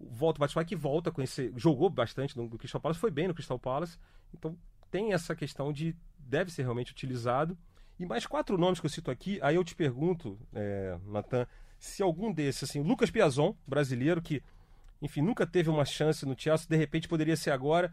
[0.00, 3.26] volta o Batshuayi que volta com esse jogou bastante no, no Crystal Palace foi bem
[3.26, 3.98] no Crystal Palace
[4.32, 4.56] então
[4.90, 7.58] tem essa questão de deve ser realmente utilizado
[7.98, 11.46] e mais quatro nomes que eu cito aqui aí eu te pergunto é, Natan
[11.78, 14.42] se algum desses assim Lucas Piazon brasileiro que
[15.02, 17.92] enfim nunca teve uma chance no Chelsea de repente poderia ser agora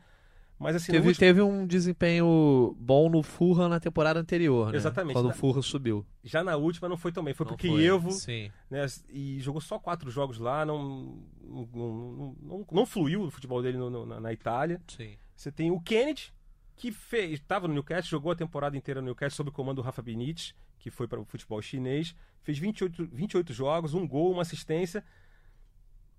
[0.59, 4.77] mas assim Teve, último- teve um desempenho bom no Fulham na temporada anterior, né?
[4.77, 5.13] Exatamente.
[5.13, 6.05] Quando Na- o Fulham subiu.
[6.23, 7.57] já na última não foi tão bem foi Não pro.
[7.75, 8.51] Kievo Sim.
[8.69, 13.61] né, e jogou só quatro jogos lá não não, não, não- não fluiu o futebol
[13.61, 15.15] dele no- no- na- na Itália Sim.
[15.35, 16.33] Você tem o Kennedy,
[16.77, 19.81] que fez, estava no Newcastle, jogou a temporada inteira no Newcastle sob o comando do
[19.81, 24.41] Rafa Benítez, que foi para o futebol chinês, fez 28, 28 jogos, um gol, uma
[24.43, 25.03] assistência.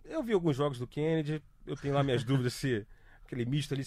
[0.04, 2.86] Eu vi alguns jogos do Kennedy, eu tenho lá minhas dúvidas se
[3.26, 3.82] aquele misto ali,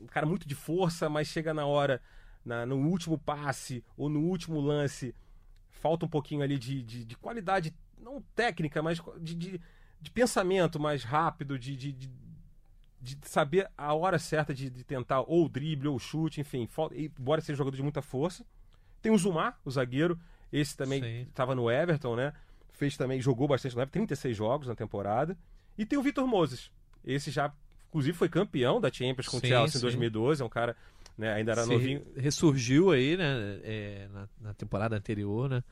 [0.00, 2.00] um cara muito de força, mas chega na hora,
[2.44, 5.14] na- no último passe ou no último lance,
[5.70, 9.60] falta um pouquinho ali de, de, de qualidade, não técnica, mas de, de,
[10.00, 11.92] de pensamento mais rápido, de, de,
[13.22, 17.40] saber a hora certa de, tentar ou o drible ou o chute, enfim, falta, embora
[17.40, 18.44] seja um jogador de muita força.
[19.00, 20.18] Tem o Zumar, o zagueiro,
[20.52, 22.32] esse também estava no Everton, né?
[22.72, 25.36] Fez também, jogou bastante no Everton, 36 jogos na temporada.
[25.78, 26.70] E tem o Vitor Moses.
[27.04, 27.52] Esse já,
[27.88, 29.78] inclusive, foi campeão da Champions com o Sim, Chelsea sim.
[29.78, 30.42] em 2012.
[30.42, 30.76] É um cara,
[31.16, 32.02] né, ainda era Se novinho.
[32.16, 33.60] ressurgiu aí, né?
[33.64, 35.62] é, na, na temporada anterior, né?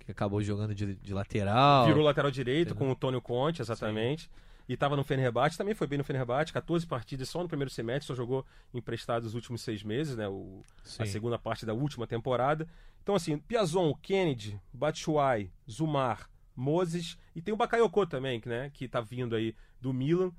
[0.00, 1.86] Que acabou jogando de, de lateral.
[1.86, 2.86] Virou lateral direito Entendeu?
[2.86, 4.28] com o Tônio Conte, exatamente.
[4.68, 8.06] E estava no Fenerbahçe, também foi bem no Fenerbahçe, 14 partidas só no primeiro semestre,
[8.06, 10.28] só jogou emprestado os últimos seis meses, né?
[10.28, 10.62] O,
[10.98, 11.06] a Sim.
[11.06, 12.66] segunda parte da última temporada.
[13.02, 18.70] Então, assim, Piazon, Kennedy, Batshuayi, Zumar, Moses e tem o Bakayoko também, que, né?
[18.72, 20.30] Que tá vindo aí do Milan.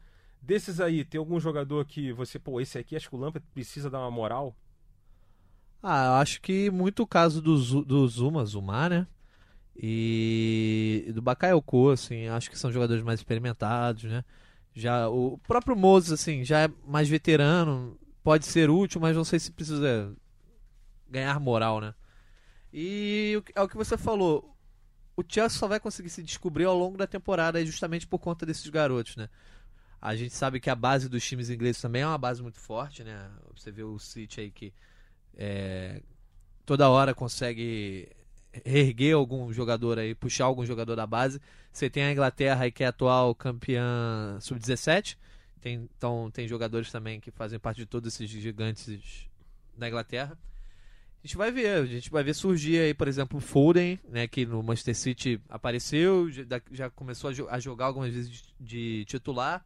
[0.43, 3.89] Desses aí, tem algum jogador que você, pô, esse aqui acho que o Lampard precisa
[3.89, 4.53] dar uma moral?
[5.81, 9.07] Ah, eu acho que muito o caso do, do Zuma, Zumar, né?
[9.75, 14.25] E do Bakayoko, assim, acho que são jogadores mais experimentados, né?
[14.73, 19.39] Já o próprio Moses, assim, já é mais veterano, pode ser útil, mas não sei
[19.39, 20.13] se precisa
[21.09, 21.93] ganhar moral, né?
[22.73, 24.53] E é o que você falou,
[25.15, 28.67] o Chelsea só vai conseguir se descobrir ao longo da temporada justamente por conta desses
[28.69, 29.29] garotos, né?
[30.05, 33.05] A gente sabe que a base dos times ingleses também é uma base muito forte,
[33.05, 33.29] né?
[33.55, 34.73] Você vê o City aí que
[35.37, 36.01] é,
[36.65, 38.09] toda hora consegue
[38.65, 41.39] erguer algum jogador aí, puxar algum jogador da base.
[41.71, 45.17] Você tem a Inglaterra aí que é atual campeã sub-17.
[45.61, 49.29] Tem, então tem jogadores também que fazem parte de todos esses gigantes
[49.77, 50.37] da Inglaterra.
[51.23, 54.27] A gente vai ver, a gente vai ver surgir aí, por exemplo, o Foden, né,
[54.27, 58.43] que no Manchester City apareceu, já, já começou a, jo- a jogar algumas vezes de,
[58.59, 59.65] de titular.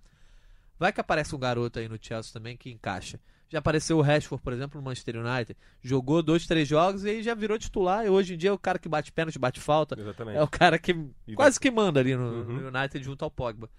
[0.80, 3.20] Vai que aparece um garoto aí no Chelsea também que encaixa.
[3.50, 5.58] Já apareceu o Rashford, por exemplo, no Manchester United.
[5.82, 8.06] Jogou dois, três jogos e aí já virou titular.
[8.06, 9.98] E hoje em dia é o cara que bate pênalti, bate falta.
[10.00, 10.38] Exatamente.
[10.38, 10.92] É o cara que
[11.26, 12.44] E quase que manda ali no, Uhum.
[12.70, 13.70] no United junto ao Pogba.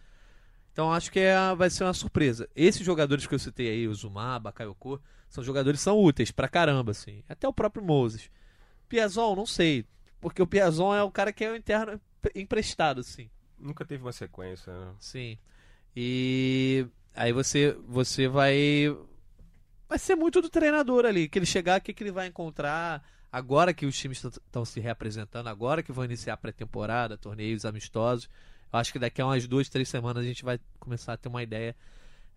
[0.72, 2.48] Então acho que é, vai ser uma surpresa.
[2.56, 6.48] Esses jogadores que eu citei aí, o Zuma, Bakayoko, são jogadores que são úteis pra
[6.48, 7.22] caramba, assim.
[7.28, 8.30] Até o próprio Moses.
[8.88, 9.84] Piazon, não sei.
[10.20, 12.00] Porque o Piazon é o cara que é o interno
[12.34, 13.28] emprestado, assim.
[13.58, 14.92] Nunca teve uma sequência, né?
[14.98, 15.36] Sim.
[16.00, 18.96] E aí você você vai
[19.88, 23.02] vai ser muito do treinador ali, que ele chegar, o que, que ele vai encontrar
[23.32, 28.30] agora que os times estão se reapresentando, agora que vão iniciar a pré-temporada, torneios amistosos.
[28.72, 31.28] Eu acho que daqui a umas duas, três semanas a gente vai começar a ter
[31.28, 31.74] uma ideia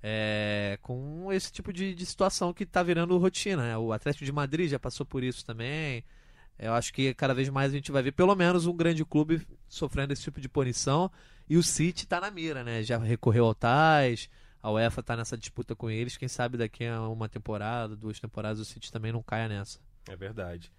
[0.02, 3.62] é, com esse tipo de, de situação que está virando rotina.
[3.62, 3.78] Né?
[3.78, 6.04] O Atlético de Madrid já passou por isso também.
[6.58, 9.46] Eu acho que cada vez mais a gente vai ver pelo menos um grande clube
[9.70, 11.12] sofrendo esse tipo de punição.
[11.52, 12.82] E o City está na mira, né?
[12.82, 14.30] Já recorreu ao Tais,
[14.64, 16.16] a UEFA está nessa disputa com eles.
[16.16, 19.78] Quem sabe daqui a uma temporada, duas temporadas, o City também não caia nessa.
[20.08, 20.72] É verdade.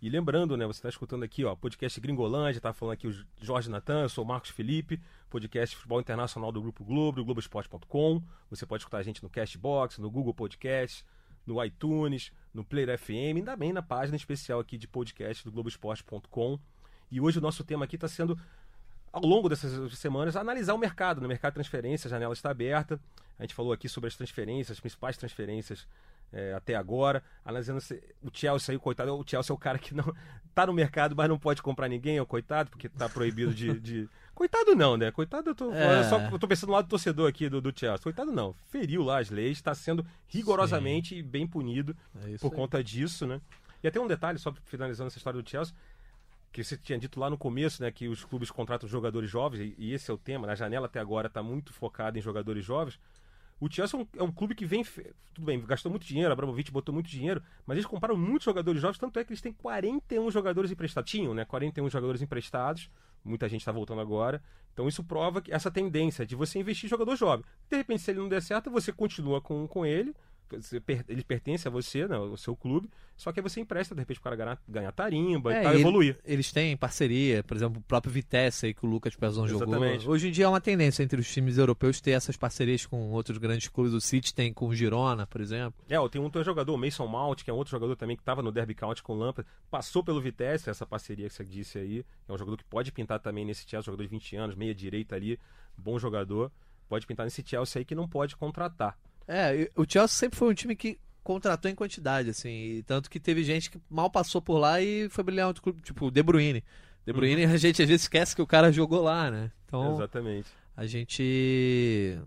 [0.00, 3.68] E lembrando, né, você está escutando aqui, ó, podcast Gringolândia, tá falando aqui o Jorge
[3.68, 8.22] Natan, eu sou o Marcos Felipe, podcast Futebol Internacional do Grupo Globo, do Globoesporte.com.
[8.50, 11.04] Você pode escutar a gente no Castbox, no Google Podcast,
[11.44, 16.56] no iTunes, no Player FM, e também na página especial aqui de podcast do Globoesporte.com.
[17.10, 18.38] E hoje o nosso tema aqui está sendo,
[19.12, 21.20] ao longo dessas semanas, analisar o mercado.
[21.20, 23.00] No mercado de transferência, a janela está aberta.
[23.38, 25.86] A gente falou aqui sobre as transferências, as principais transferências
[26.32, 27.22] é, até agora.
[27.44, 27.80] Analisando
[28.22, 30.14] o Chelsea aí, coitado, o Chelsea é o cara que não
[30.54, 33.78] tá no mercado, mas não pode comprar ninguém, é o coitado, porque tá proibido de.
[33.80, 34.08] de...
[34.40, 35.10] Coitado não, né?
[35.10, 36.02] Coitado, eu tô, é.
[36.04, 38.02] só, eu tô pensando no lado do torcedor aqui do, do Chelsea.
[38.02, 38.54] Coitado não.
[38.70, 41.22] Feriu lá as leis, está sendo rigorosamente Sim.
[41.22, 41.94] bem punido
[42.24, 42.56] é por aí.
[42.56, 43.38] conta disso, né?
[43.82, 45.74] E até um detalhe, só finalizando essa história do Chelsea,
[46.52, 49.92] que você tinha dito lá no começo, né, que os clubes contratam jogadores jovens, e
[49.92, 52.98] esse é o tema, na janela até agora está muito focada em jogadores jovens.
[53.60, 54.82] O Chelsea é um, é um, clube que vem.
[55.34, 58.96] Tudo bem, gastou muito dinheiro, Abramovich botou muito dinheiro, mas eles compraram muitos jogadores jovens,
[58.96, 61.10] tanto é que eles têm 41 jogadores emprestados.
[61.10, 61.44] Tinham, né?
[61.44, 62.90] 41 jogadores emprestados.
[63.22, 64.42] Muita gente está voltando agora.
[64.72, 67.44] Então isso prova que essa tendência de você investir em jogador jovem.
[67.68, 70.14] De repente, se ele não der certo, você continua com, com ele
[71.08, 72.88] ele pertence a você, né, o seu clube,
[73.20, 75.72] só que aí você empresta, de repente, o cara ganhar, ganhar tarimba é, e tal,
[75.72, 76.18] ele, evoluir.
[76.24, 79.78] Eles têm parceria, por exemplo, o próprio Vitesse aí que o Lucas Pezão jogou.
[80.06, 83.36] Hoje em dia é uma tendência entre os times europeus ter essas parcerias com outros
[83.36, 83.92] grandes clubes.
[83.92, 85.84] O City tem com o Girona, por exemplo.
[85.86, 88.50] É, tem um jogador, o Mason Mount, que é outro jogador também que estava no
[88.50, 92.02] Derby County com o Lampard, passou pelo Vitesse, essa parceria que você disse aí.
[92.26, 95.14] É um jogador que pode pintar também nesse Chelsea, jogador de 20 anos, meia direita
[95.14, 95.38] ali,
[95.76, 96.50] bom jogador.
[96.88, 98.98] Pode pintar nesse Chelsea aí que não pode contratar.
[99.32, 102.82] É, o Chelsea sempre foi um time que contratou em quantidade, assim.
[102.84, 106.06] tanto que teve gente que mal passou por lá e foi brilhar outro clube, tipo
[106.06, 106.64] o De Bruyne.
[107.06, 107.52] De Bruyne, uhum.
[107.52, 109.52] a gente às vezes esquece que o cara jogou lá, né?
[109.66, 110.48] Então, Exatamente.
[110.76, 112.18] A gente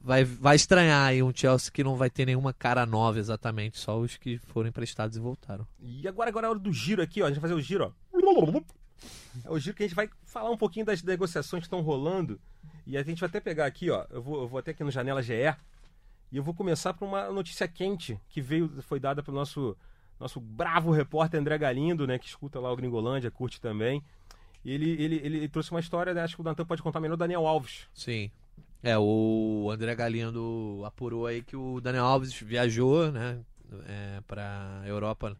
[0.00, 3.98] vai, vai estranhar aí um Chelsea que não vai ter nenhuma cara nova exatamente, só
[3.98, 5.66] os que foram emprestados e voltaram.
[5.78, 7.26] E agora, agora é a hora do giro aqui, ó.
[7.26, 7.92] A gente vai fazer o giro, ó.
[9.44, 12.40] É o giro que a gente vai falar um pouquinho das negociações que estão rolando.
[12.86, 14.06] E a gente vai até pegar aqui, ó.
[14.08, 15.54] Eu vou, eu vou até aqui no Janela GE
[16.36, 19.74] e eu vou começar por uma notícia quente que veio, foi dada pelo nosso,
[20.20, 24.04] nosso bravo repórter André Galindo, né, que escuta lá o Gringolândia, curte também.
[24.62, 27.16] Ele, ele, ele trouxe uma história, né, acho que o Dantan pode contar melhor, o
[27.16, 27.88] Daniel Alves.
[27.94, 28.30] Sim.
[28.82, 33.40] É, o André Galindo apurou aí que o Daniel Alves viajou, né,
[33.86, 35.34] é, para Europa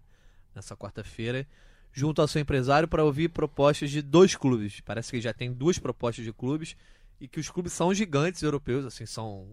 [0.54, 1.46] nessa quarta-feira,
[1.92, 4.80] junto ao seu empresário para ouvir propostas de dois clubes.
[4.80, 6.74] Parece que já tem duas propostas de clubes
[7.20, 9.46] e que os clubes são gigantes europeus, assim, são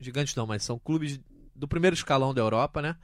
[0.00, 1.20] gigantes não, mas são clubes
[1.54, 2.96] do primeiro escalão da Europa, né?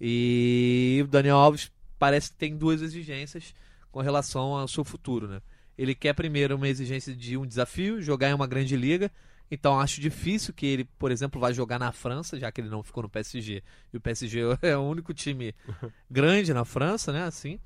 [0.00, 3.54] E o Daniel Alves parece que tem duas exigências
[3.90, 5.42] com relação ao seu futuro, né?
[5.76, 9.10] Ele quer primeiro uma exigência de um desafio, jogar em uma grande liga.
[9.50, 12.82] Então acho difícil que ele, por exemplo, vá jogar na França, já que ele não
[12.82, 13.62] ficou no PSG.
[13.92, 15.54] E o PSG é o único time
[16.10, 17.24] grande na França, né?
[17.24, 17.58] Assim.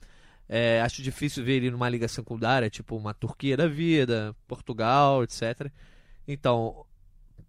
[0.49, 5.71] É, acho difícil ver ele numa liga secundária, tipo uma Turquia da vida, Portugal, etc.
[6.29, 6.85] Então,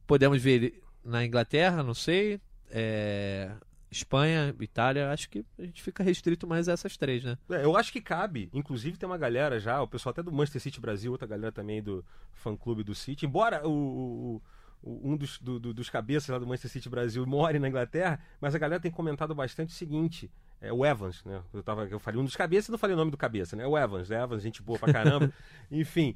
[0.07, 2.41] podemos ver ele na Inglaterra, não sei.
[2.69, 3.51] É,
[3.91, 7.37] Espanha, Itália, acho que a gente fica restrito mais a essas três, né?
[7.49, 8.49] É, eu acho que cabe.
[8.51, 11.81] Inclusive tem uma galera já, o pessoal até do Manchester City Brasil, outra galera também
[11.81, 12.03] do
[12.33, 13.25] fã-clube do City.
[13.25, 14.41] Embora o,
[14.83, 18.19] o, um dos, do, do, dos cabeças lá do Manchester City Brasil more na Inglaterra,
[18.41, 20.29] mas a galera tem comentado bastante o seguinte.
[20.59, 21.41] É o Evans, né?
[21.53, 23.67] Eu, tava, eu falei um dos cabeças, não falei o nome do cabeça, né?
[23.67, 24.21] O Evans, né?
[24.21, 25.31] Evans, gente boa pra caramba.
[25.69, 26.15] Enfim,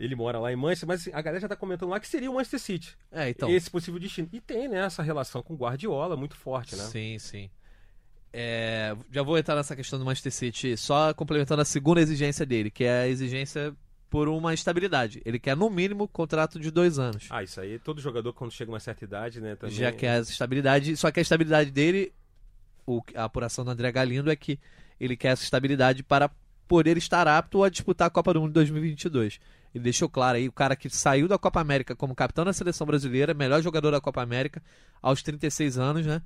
[0.00, 2.30] ele mora lá em Manchester, mas assim, a galera já tá comentando lá que seria
[2.30, 2.96] o Manchester City.
[3.12, 3.50] É, então.
[3.50, 4.28] Esse possível destino.
[4.32, 6.84] E tem, né, essa relação com o Guardiola muito forte, né?
[6.84, 7.50] Sim, sim.
[8.32, 12.70] É, já vou entrar nessa questão do Manchester City, só complementando a segunda exigência dele,
[12.70, 13.76] que é a exigência
[14.08, 15.20] por uma estabilidade.
[15.24, 17.26] Ele quer, no mínimo, contrato de dois anos.
[17.28, 19.54] Ah, isso aí, todo jogador, quando chega a uma certa idade, né?
[19.54, 19.74] Também...
[19.76, 22.12] Já quer essa estabilidade, só que a estabilidade dele,
[22.86, 24.58] o, a apuração do André Galindo é que
[24.98, 26.30] ele quer essa estabilidade para
[26.66, 29.40] poder estar apto a disputar a Copa do Mundo 2022.
[29.74, 32.86] Ele deixou claro aí, o cara que saiu da Copa América como capitão da seleção
[32.86, 34.62] brasileira, melhor jogador da Copa América,
[35.00, 36.22] aos 36 anos, né?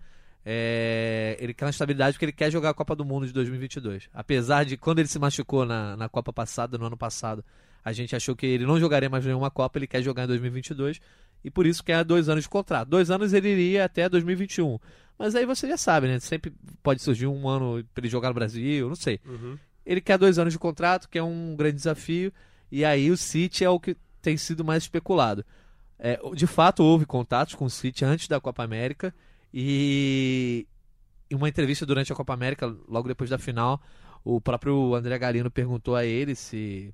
[0.47, 4.09] É, ele quer uma estabilidade porque ele quer jogar a Copa do Mundo de 2022.
[4.12, 7.45] Apesar de quando ele se machucou na, na Copa passada, no ano passado,
[7.84, 11.01] a gente achou que ele não jogaria mais nenhuma Copa, ele quer jogar em 2022
[11.42, 12.88] e por isso quer dois anos de contrato.
[12.88, 14.78] Dois anos ele iria até 2021.
[15.18, 16.18] Mas aí você já sabe, né?
[16.18, 19.20] Sempre pode surgir um ano para ele jogar no Brasil, não sei.
[19.24, 19.59] Uhum.
[19.84, 22.32] Ele quer dois anos de contrato, que é um grande desafio.
[22.74, 25.44] E aí o City é o que tem sido mais especulado.
[25.96, 29.14] É, de fato, houve contatos com o City antes da Copa América
[29.52, 30.66] e
[31.30, 33.80] em uma entrevista durante a Copa América, logo depois da final,
[34.24, 36.92] o próprio André Galino perguntou a ele se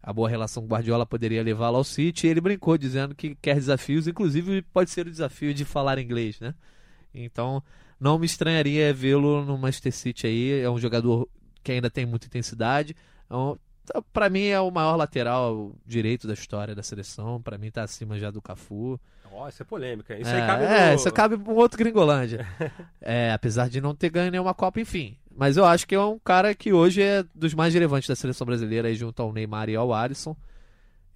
[0.00, 3.56] a boa relação com Guardiola poderia levá-lo ao City e ele brincou dizendo que quer
[3.56, 6.54] desafios, inclusive pode ser o desafio de falar inglês, né?
[7.12, 7.60] Então,
[7.98, 11.28] não me estranharia vê-lo no Manchester City aí, é um jogador
[11.64, 13.58] que ainda tem muita intensidade, então,
[14.12, 17.40] para mim é o maior lateral direito da história da seleção.
[17.40, 19.00] Para mim tá acima já do Cafu.
[19.32, 20.18] Ó, isso é polêmica.
[20.18, 20.94] Isso é, aí cabe É, no...
[20.94, 22.46] isso cabe um outro Gringolândia.
[23.00, 25.18] é, apesar de não ter ganho nenhuma Copa, enfim.
[25.36, 28.46] Mas eu acho que é um cara que hoje é dos mais relevantes da seleção
[28.46, 30.34] brasileira, aí junto ao Neymar e ao Alisson.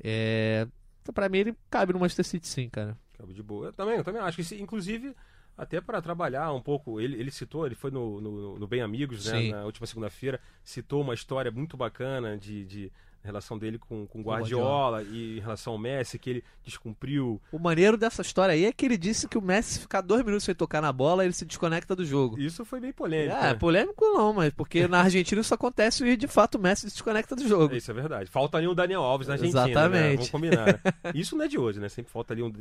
[0.03, 0.66] É...
[1.01, 2.97] Então, pra mim ele cabe no Manchester City sim, cara.
[3.16, 3.66] Cabe de boa.
[3.66, 5.16] Eu também, eu também acho que, inclusive,
[5.61, 6.98] até para trabalhar um pouco.
[6.98, 11.02] Ele, ele citou, ele foi no, no, no Bem Amigos, né, na última segunda-feira, citou
[11.02, 12.92] uma história muito bacana de, de
[13.27, 17.41] relação dele com, com Guardiola, e em relação ao Messi, que ele descumpriu.
[17.53, 20.45] O maneiro dessa história aí é que ele disse que o Messi ficar dois minutos
[20.45, 22.39] sem tocar na bola, ele se desconecta do jogo.
[22.39, 23.37] Isso foi bem polêmico.
[23.37, 23.55] É, né?
[23.55, 27.37] polêmico não, mas porque na Argentina isso acontece e de fato o Messi se desconecta
[27.37, 27.75] do jogo.
[27.75, 28.31] Isso é verdade.
[28.31, 29.64] Falta ali um Daniel Alves na Argentina.
[29.64, 29.71] Né?
[29.71, 30.16] Exatamente.
[30.16, 30.66] Vamos combinar.
[30.66, 30.81] Né?
[31.14, 31.89] Isso não é de hoje, né?
[31.89, 32.53] Sempre falta ali um,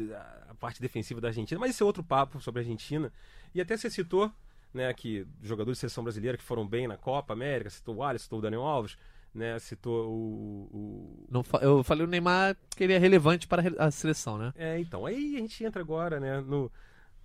[0.50, 1.60] a parte defensiva da Argentina.
[1.60, 3.12] Mas esse é outro papo sobre a Argentina.
[3.54, 4.32] E até você citou,
[4.74, 8.24] né, que jogadores de seleção brasileira que foram bem na Copa América, citou o Alisson,
[8.24, 8.98] citou o Daniel Alves,
[9.34, 9.58] né?
[9.60, 10.70] Citou o.
[10.72, 11.28] o...
[11.30, 14.54] Não eu falei o Neymar que ele é relevante para a seleção, né?
[14.56, 15.06] É, então.
[15.06, 16.72] Aí a gente entra agora, né, no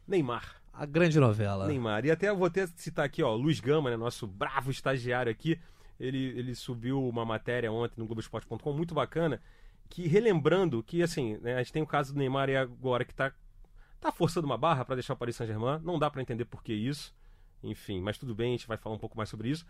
[0.06, 0.60] Neymar.
[0.72, 1.66] A grande novela.
[1.66, 2.04] Neymar.
[2.04, 5.58] E até eu vou até citar aqui, ó, Luiz Gama, né, nosso bravo estagiário aqui.
[5.98, 9.40] Ele, ele subiu uma matéria ontem no Globoesporte.com muito bacana,
[9.88, 13.14] que relembrando que, assim, né, a gente tem o caso do Neymar e agora que
[13.14, 13.32] tá,
[14.00, 15.80] tá forçando uma barra para deixar o Paris Saint-Germain.
[15.84, 17.14] Não dá para entender por que isso.
[17.62, 19.64] Enfim, mas tudo bem, a gente vai falar um pouco mais sobre isso.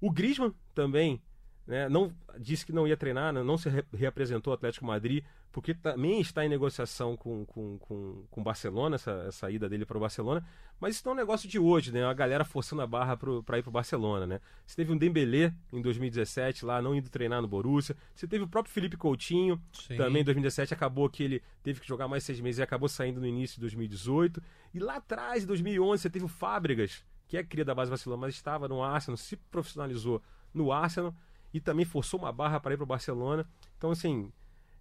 [0.00, 1.20] O Griezmann também
[1.68, 2.10] né, não
[2.40, 6.20] disse que não ia treinar, né, não se re- reapresentou ao Atlético Madrid, porque também
[6.20, 10.00] está em negociação com com, com, com o Barcelona, essa, essa ida dele para o
[10.00, 10.44] Barcelona.
[10.80, 12.04] Mas isso não é um negócio de hoje, né?
[12.04, 14.40] A galera forçando a barra para ir para o Barcelona, né?
[14.64, 17.96] Você teve um Dembélé em 2017 lá, não indo treinar no Borussia.
[18.14, 19.96] Você teve o próprio Felipe Coutinho, Sim.
[19.96, 23.20] também em 2017 acabou que ele teve que jogar mais seis meses e acabou saindo
[23.20, 24.40] no início de 2018.
[24.72, 28.20] E lá atrás, em 2011, você teve o Fábregas, que é cria da base Barcelona,
[28.20, 30.22] mas estava no Arsenal, se profissionalizou
[30.54, 31.12] no Arsenal
[31.52, 33.46] e também forçou uma barra para ir para o Barcelona.
[33.76, 34.32] Então, assim,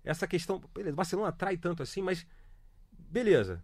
[0.04, 0.62] essa questão.
[0.74, 2.26] Beleza, o Barcelona atrai tanto assim, mas.
[2.92, 3.64] Beleza.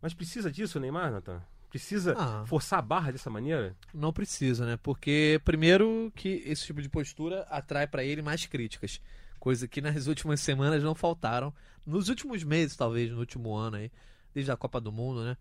[0.00, 1.42] Mas precisa disso, Neymar, Nathan?
[1.70, 2.44] Precisa Ah.
[2.46, 3.74] forçar a barra dessa maneira?
[3.94, 4.78] Não precisa, né?
[4.82, 9.00] Porque, primeiro, que esse tipo de postura atrai pra ele mais críticas.
[9.38, 11.52] Coisa que nas últimas semanas não faltaram.
[11.86, 13.90] Nos últimos meses, talvez, no último ano aí,
[14.34, 15.36] desde a Copa do Mundo, né?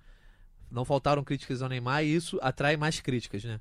[0.70, 3.60] Não faltaram críticas ao Neymar e isso atrai mais críticas, né?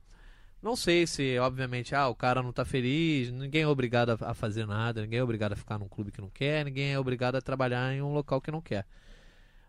[0.63, 4.67] Não sei se, obviamente, ah, o cara não tá feliz, ninguém é obrigado a fazer
[4.67, 7.41] nada, ninguém é obrigado a ficar num clube que não quer, ninguém é obrigado a
[7.41, 8.87] trabalhar em um local que não quer.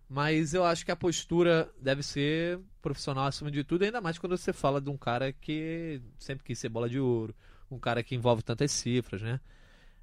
[0.09, 4.37] Mas eu acho que a postura deve ser profissional acima de tudo, ainda mais quando
[4.37, 7.33] você fala de um cara que sempre quis ser bola de ouro,
[7.69, 9.39] um cara que envolve tantas cifras, né?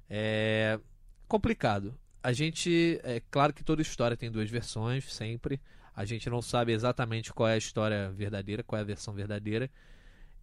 [0.09, 0.79] É
[1.27, 1.95] complicado.
[2.23, 5.61] A gente, é claro que toda história tem duas versões, sempre.
[5.95, 9.69] A gente não sabe exatamente qual é a história verdadeira, qual é a versão verdadeira.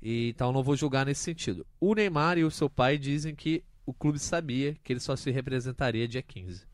[0.00, 1.66] E, então não vou julgar nesse sentido.
[1.80, 5.30] O Neymar e o seu pai dizem que o clube sabia que ele só se
[5.30, 6.66] representaria dia 15.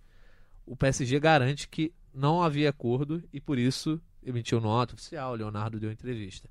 [0.66, 5.32] O PSG garante que não havia acordo e por isso emitiu nota oficial.
[5.32, 6.48] O Leonardo deu entrevista.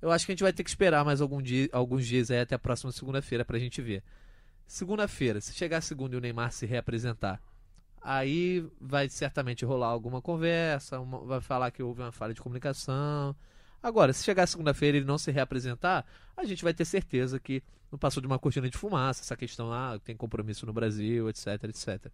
[0.00, 2.54] Eu acho que a gente vai ter que esperar mais algum dia, alguns dias até
[2.54, 4.02] a próxima segunda-feira pra gente ver.
[4.66, 7.40] Segunda-feira, se chegar segunda e o Neymar se reapresentar,
[8.00, 13.34] aí vai certamente rolar alguma conversa, uma- vai falar que houve uma falha de comunicação.
[13.82, 16.04] Agora, se chegar segunda-feira e ele não se reapresentar,
[16.36, 19.72] a gente vai ter certeza que não passou de uma cortina de fumaça, essa questão,
[19.72, 22.12] ah, tem compromisso no Brasil, etc, etc.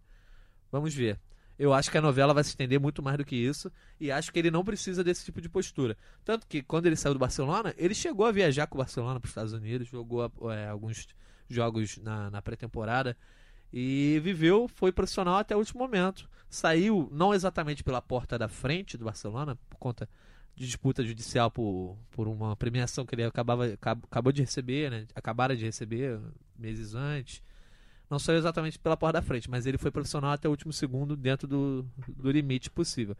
[0.71, 1.19] Vamos ver.
[1.59, 4.31] Eu acho que a novela vai se estender muito mais do que isso e acho
[4.31, 5.97] que ele não precisa desse tipo de postura.
[6.23, 9.25] Tanto que quando ele saiu do Barcelona, ele chegou a viajar com o Barcelona para
[9.25, 11.07] os Estados Unidos, jogou é, alguns
[11.49, 13.17] jogos na, na pré-temporada
[13.73, 16.29] e viveu, foi profissional até o último momento.
[16.47, 20.07] Saiu não exatamente pela porta da frente do Barcelona, por conta
[20.57, 25.07] de disputa judicial por, por uma premiação que ele acabava, acab- acabou de receber, né?
[25.15, 26.19] Acabaram de receber
[26.57, 27.41] meses antes.
[28.09, 31.15] Não saiu exatamente pela porta da frente, mas ele foi profissional até o último segundo
[31.15, 33.15] dentro do, do limite possível.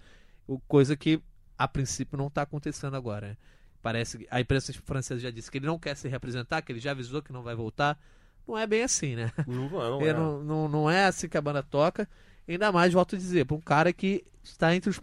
[0.47, 1.21] O, coisa que
[1.57, 3.29] a princípio não está acontecendo agora.
[3.29, 3.38] né?
[3.83, 6.79] Parece que a imprensa francesa já disse que ele não quer se representar, que ele
[6.79, 7.99] já avisou que não vai voltar.
[8.47, 9.31] Não é bem assim, né?
[9.45, 12.09] Não, não, É, não, não, não é assim que a banda toca.
[12.47, 14.99] Ainda mais, volto a dizer, para um cara que está entre os,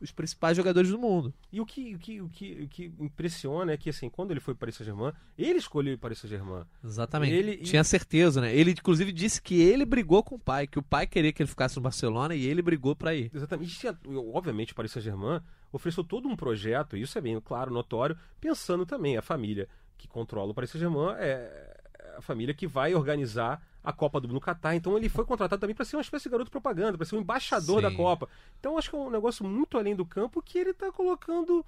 [0.00, 1.32] os principais jogadores do mundo.
[1.52, 4.40] E o que, o, que, o, que, o que impressiona é que, assim, quando ele
[4.40, 6.64] foi para Paris Saint-Germain, ele escolheu o Paris Saint-Germain.
[6.84, 7.32] Exatamente.
[7.34, 8.54] Ele- Tinha certeza, né?
[8.54, 11.48] Ele, inclusive, disse que ele brigou com o pai, que o pai queria que ele
[11.48, 13.30] ficasse no Barcelona e ele brigou para ir.
[13.34, 13.86] Exatamente.
[13.86, 15.40] E obviamente, o Paris Saint-Germain
[15.72, 20.06] ofereceu todo um projeto, e isso é bem claro, notório, pensando também a família que
[20.08, 21.80] controla o Paris Saint-Germain é
[22.16, 24.74] a família que vai organizar a Copa do Mundo no Catar.
[24.74, 27.20] Então ele foi contratado também para ser uma espécie de garoto propaganda, para ser um
[27.20, 27.82] embaixador Sim.
[27.82, 28.28] da Copa.
[28.58, 31.64] Então acho que é um negócio muito além do campo que ele está colocando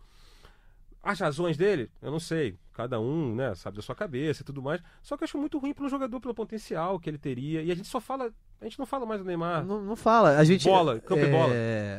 [1.03, 2.57] as razões dele, eu não sei.
[2.73, 4.83] Cada um, né, sabe da sua cabeça e tudo mais.
[5.03, 7.63] Só que eu acho muito ruim para um jogador pelo potencial que ele teria.
[7.63, 8.31] E a gente só fala,
[8.61, 9.65] a gente não fala mais do Neymar.
[9.65, 10.37] Não, não fala.
[10.37, 10.65] A gente.
[10.65, 11.55] Bola, campo e é, bola.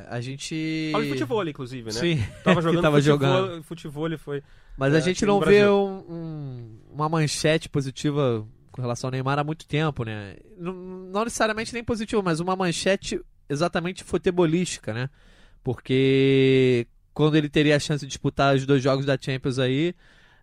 [0.10, 0.89] A gente.
[0.91, 1.91] Fala de futebol, inclusive, né?
[1.91, 2.24] Sim.
[2.43, 3.64] Tava jogando tava futebol, jogando.
[3.64, 4.43] futebol ele foi.
[4.78, 9.39] Mas É, a gente não vê um- um- uma manchete positiva com relação ao Neymar
[9.39, 10.36] há muito tempo, né?
[10.58, 15.10] Não, necessariamente nem positiva, mas uma manchete exatamente futebolística, né?
[15.64, 19.95] Porque quando ele teria a chance de disputar os dois jogos da Champions aí,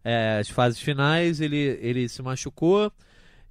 [0.04, 2.92] é, as fases finais, ele, ele se machucou.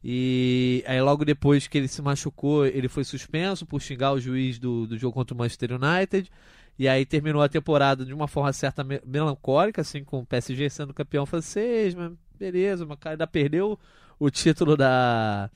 [0.03, 4.59] E aí logo depois que ele se machucou, ele foi suspenso por xingar o juiz
[4.59, 6.29] do, do jogo contra o Manchester United.
[6.77, 10.93] E aí terminou a temporada de uma forma certa melancólica, assim, com o PSG sendo
[10.93, 13.79] campeão francês, mas beleza, cara ainda perdeu
[14.19, 15.49] o título da,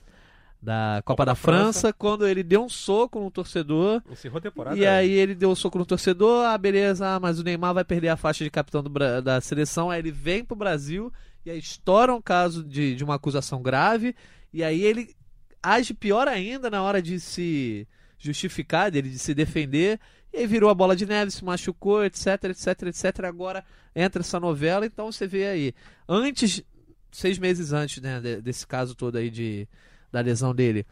[0.60, 4.02] da Copa, Copa da, da França, França, quando ele deu um soco no torcedor.
[4.10, 4.76] Encerrou a temporada.
[4.76, 7.84] E aí ele deu um soco no torcedor, ah, beleza, ah, mas o Neymar vai
[7.84, 8.90] perder a faixa de capitão do,
[9.22, 9.90] da seleção.
[9.90, 11.12] Aí ele vem pro Brasil
[11.44, 14.14] e aí estoura um caso de, de uma acusação grave.
[14.52, 15.14] E aí ele
[15.62, 17.86] age pior ainda na hora de se
[18.18, 20.00] justificar, dele de se defender.
[20.32, 23.24] E aí virou a bola de neve, se machucou, etc, etc, etc.
[23.24, 23.64] Agora
[23.94, 25.74] entra essa novela, então você vê aí.
[26.08, 26.62] Antes,
[27.10, 29.66] seis meses antes né, desse caso todo aí de,
[30.12, 30.86] da lesão dele,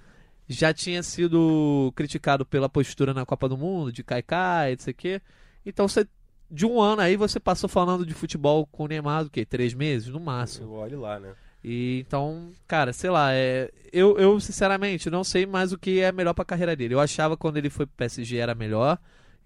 [0.48, 5.20] já tinha sido criticado pela postura na Copa do Mundo, de Kaikai, etc.
[5.64, 6.06] Então você
[6.50, 9.44] de um ano aí você passou falando de futebol com o Neymar do que?
[9.44, 10.72] Três meses, no máximo.
[10.74, 11.32] Olhe lá, né?
[11.64, 16.12] E então, cara, sei lá, é, eu, eu sinceramente não sei mais o que é
[16.12, 16.94] melhor para a carreira dele.
[16.94, 18.98] Eu achava quando ele foi pro PSG era melhor,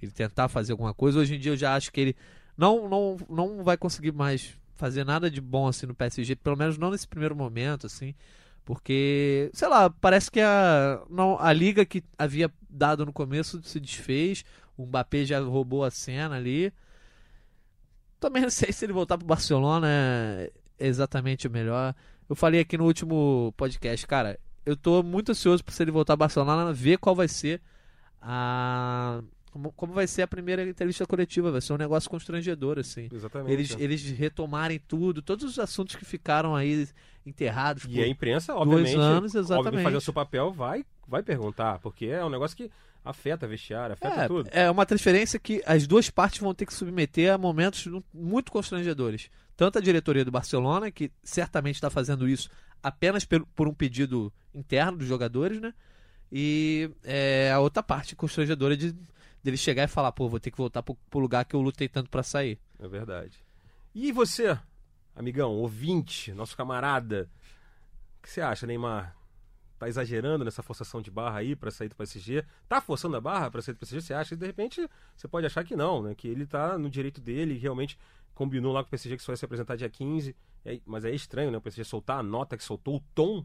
[0.03, 1.19] ele tentar fazer alguma coisa.
[1.19, 2.17] Hoje em dia eu já acho que ele
[2.57, 6.79] não não não vai conseguir mais fazer nada de bom assim no PSG, pelo menos
[6.79, 8.15] não nesse primeiro momento assim,
[8.65, 13.81] porque sei lá, parece que a não, a liga que havia dado no começo se
[13.81, 14.45] desfez.
[14.77, 16.73] O Mbappé já roubou a cena ali.
[18.19, 21.95] Também não sei se ele voltar pro Barcelona é exatamente o melhor.
[22.29, 26.13] Eu falei aqui no último podcast, cara, eu tô muito ansioso por se ele voltar
[26.13, 27.61] ao Barcelona, ver qual vai ser
[28.23, 29.21] a
[29.51, 33.09] como, como vai ser a primeira entrevista coletiva, vai ser um negócio constrangedor, assim.
[33.13, 33.53] Exatamente.
[33.53, 36.89] Eles, eles retomarem tudo, todos os assuntos que ficaram aí
[37.27, 37.85] enterrados.
[37.89, 39.83] E a imprensa, obviamente, dois anos, exatamente.
[39.83, 42.71] fazer o seu papel, vai, vai perguntar, porque é um negócio que
[43.05, 44.51] afeta vestiário, afeta é, tudo.
[44.53, 49.31] É uma transferência que as duas partes vão ter que submeter a momentos muito constrangedores
[49.61, 52.49] tanto a diretoria do Barcelona, que certamente está fazendo isso
[52.83, 55.75] apenas por um pedido interno dos jogadores, né?
[56.33, 58.95] E é, a outra parte constrangedora de
[59.43, 61.89] dele chegar e falar, pô, vou ter que voltar pro, pro lugar que eu lutei
[61.89, 62.59] tanto para sair.
[62.79, 63.43] É verdade.
[63.95, 64.59] E você,
[65.15, 67.29] amigão, ouvinte, nosso camarada,
[68.19, 69.17] o que você acha, Neymar?
[69.79, 72.45] Tá exagerando nessa forçação de barra aí para sair do PSG?
[72.69, 74.03] Tá forçando a barra para sair do PSG?
[74.03, 74.35] Você acha?
[74.35, 74.87] E de repente
[75.17, 76.15] você pode achar que não, né?
[76.15, 77.99] Que ele tá no direito dele, realmente
[78.35, 81.11] combinou lá com o PSG que só ia se apresentar dia 15, é, mas é
[81.11, 81.57] estranho, né?
[81.57, 83.45] O PSG soltar a nota que soltou, o tom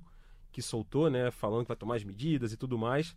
[0.52, 1.32] que soltou, né?
[1.32, 3.16] Falando que vai tomar as medidas e tudo mais.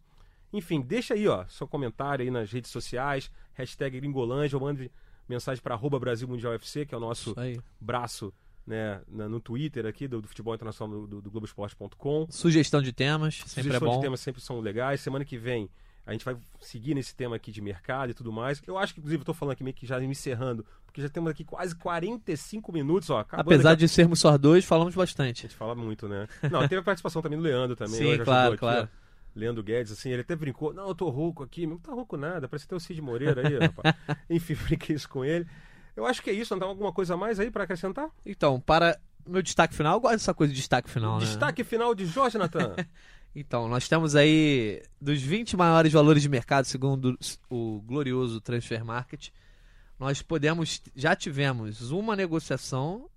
[0.53, 4.91] Enfim, deixa aí, ó, seu comentário aí nas redes sociais, hashtag Gringolândia, ou mande
[5.29, 7.35] mensagem para arroba Brasil Mundial FC, que é o nosso
[7.81, 8.33] braço
[8.67, 12.27] né, no Twitter aqui do, do Futebol Internacional do, do, Globoesporte.com.
[12.31, 13.97] Sugestão de temas, sempre Sugestão é bom.
[13.97, 15.01] de temas sempre são legais.
[15.01, 15.71] Semana que vem
[16.09, 18.63] a gente vai seguir nesse tema aqui de mercado e tudo mais.
[18.67, 21.09] Eu acho que, inclusive, eu tô falando aqui meio que já me encerrando, porque já
[21.11, 23.27] temos aqui quase 45 minutos, ó.
[23.31, 25.45] Apesar de sermos só dois, falamos bastante.
[25.45, 26.27] A gente fala muito, né?
[26.51, 27.99] Não, teve a participação também do Leandro também.
[27.99, 28.89] Sim, claro, aqui, claro.
[28.91, 29.08] Ó.
[29.35, 32.49] Leandro Guedes, assim, ele até brincou, não, eu tô rouco aqui, não tá rouco nada,
[32.49, 33.95] parece até o Cid Moreira aí, rapaz.
[34.29, 35.47] Enfim, brinquei isso com ele.
[35.97, 38.09] Eu acho que é isso, tem alguma coisa a mais aí para acrescentar?
[38.25, 41.27] Então, para meu destaque final, eu gosto dessa coisa de destaque final, né?
[41.27, 42.75] Destaque final de Jorge Natan.
[43.35, 47.17] Então, nós temos aí dos 20 maiores valores de mercado, segundo
[47.49, 49.29] o glorioso Transfer Market,
[49.99, 53.09] nós podemos, já tivemos uma negociação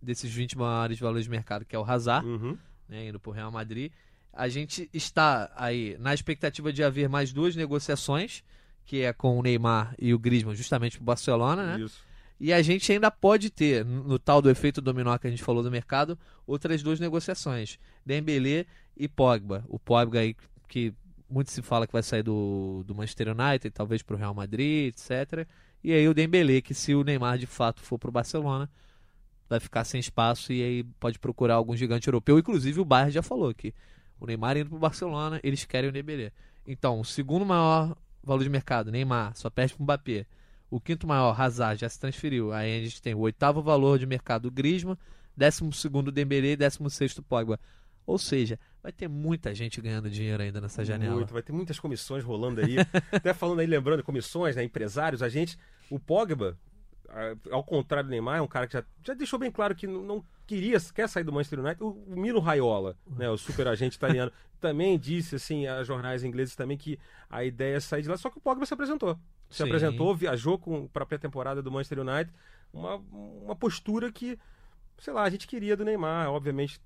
[0.00, 2.56] desses 20 maiores valores de mercado, que é o Hazard, uhum.
[2.88, 3.92] né, indo para o Real Madrid.
[4.32, 8.44] A gente está aí na expectativa de haver mais duas negociações,
[8.84, 11.84] que é com o Neymar e o Griezmann, justamente para o Barcelona, né?
[11.84, 12.06] Isso.
[12.40, 15.62] E a gente ainda pode ter, no tal do efeito dominó que a gente falou
[15.62, 16.16] do mercado,
[16.46, 17.78] outras duas negociações.
[18.06, 18.64] Dembélé
[18.96, 19.64] e Pogba.
[19.68, 20.36] O Pogba aí
[20.68, 20.94] que
[21.28, 24.94] muito se fala que vai sair do, do Manchester United, talvez para o Real Madrid,
[24.94, 25.46] etc.
[25.82, 28.70] E aí o Dembélé, que se o Neymar de fato for para o Barcelona,
[29.48, 32.38] vai ficar sem espaço e aí pode procurar algum gigante europeu.
[32.38, 33.74] Inclusive o Bayern já falou que
[34.20, 36.32] o Neymar indo para o Barcelona, eles querem o Dembélé.
[36.66, 40.26] Então, o segundo maior valor de mercado, Neymar, só perde para o Mbappé.
[40.70, 42.52] O quinto maior, Hazard, já se transferiu.
[42.52, 44.98] Aí a gente tem o oitavo valor de mercado, Griezmann.
[45.34, 46.56] Décimo segundo, Dembélé.
[46.56, 47.58] Décimo sexto, Pogba.
[48.06, 51.16] Ou seja, vai ter muita gente ganhando dinheiro ainda nessa janela.
[51.16, 52.76] Muito, vai ter muitas comissões rolando aí.
[53.12, 55.58] Até falando aí, lembrando, comissões, né, empresários, a gente,
[55.90, 56.58] o Pogba,
[57.50, 60.02] ao contrário do Neymar, é um cara que já, já deixou bem claro que não,
[60.02, 61.82] não queria, quer sair do Manchester United.
[61.82, 64.30] O, o Mino Raiola, né, o super agente italiano,
[64.60, 66.98] também disse assim a jornais ingleses também que
[67.30, 69.18] a ideia é sair de lá, só que o Pogba se apresentou
[69.50, 69.64] se Sim.
[69.64, 70.58] apresentou, viajou
[70.92, 72.32] para a pré-temporada do Manchester United,
[72.72, 74.38] uma, uma postura que,
[74.98, 76.80] sei lá, a gente queria do Neymar, obviamente.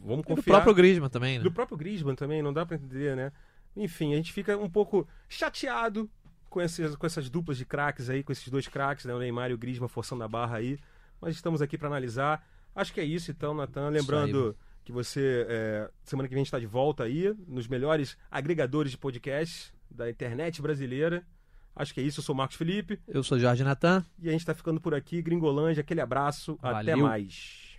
[0.00, 0.42] Vamos confiar.
[0.42, 1.44] E do próprio Griezmann também, né?
[1.44, 3.32] Do próprio Griezmann também, não dá para entender, né?
[3.74, 6.10] Enfim, a gente fica um pouco chateado
[6.54, 9.50] com, esses, com essas duplas de craques aí, com esses dois craques, né, o Neymar
[9.50, 10.78] e o Grisma forçando a barra aí.
[11.20, 12.46] Mas estamos aqui para analisar.
[12.76, 13.88] Acho que é isso então, Natan.
[13.88, 18.98] Lembrando que você, é, semana que vem, está de volta aí, nos melhores agregadores de
[18.98, 21.26] podcast da internet brasileira.
[21.74, 22.20] Acho que é isso.
[22.20, 23.00] Eu sou Marcos Felipe.
[23.08, 24.04] Eu sou Jorge Natan.
[24.22, 25.20] E a gente está ficando por aqui.
[25.20, 26.56] Gringolândia, aquele abraço.
[26.62, 26.78] Valeu.
[26.78, 27.74] Até mais.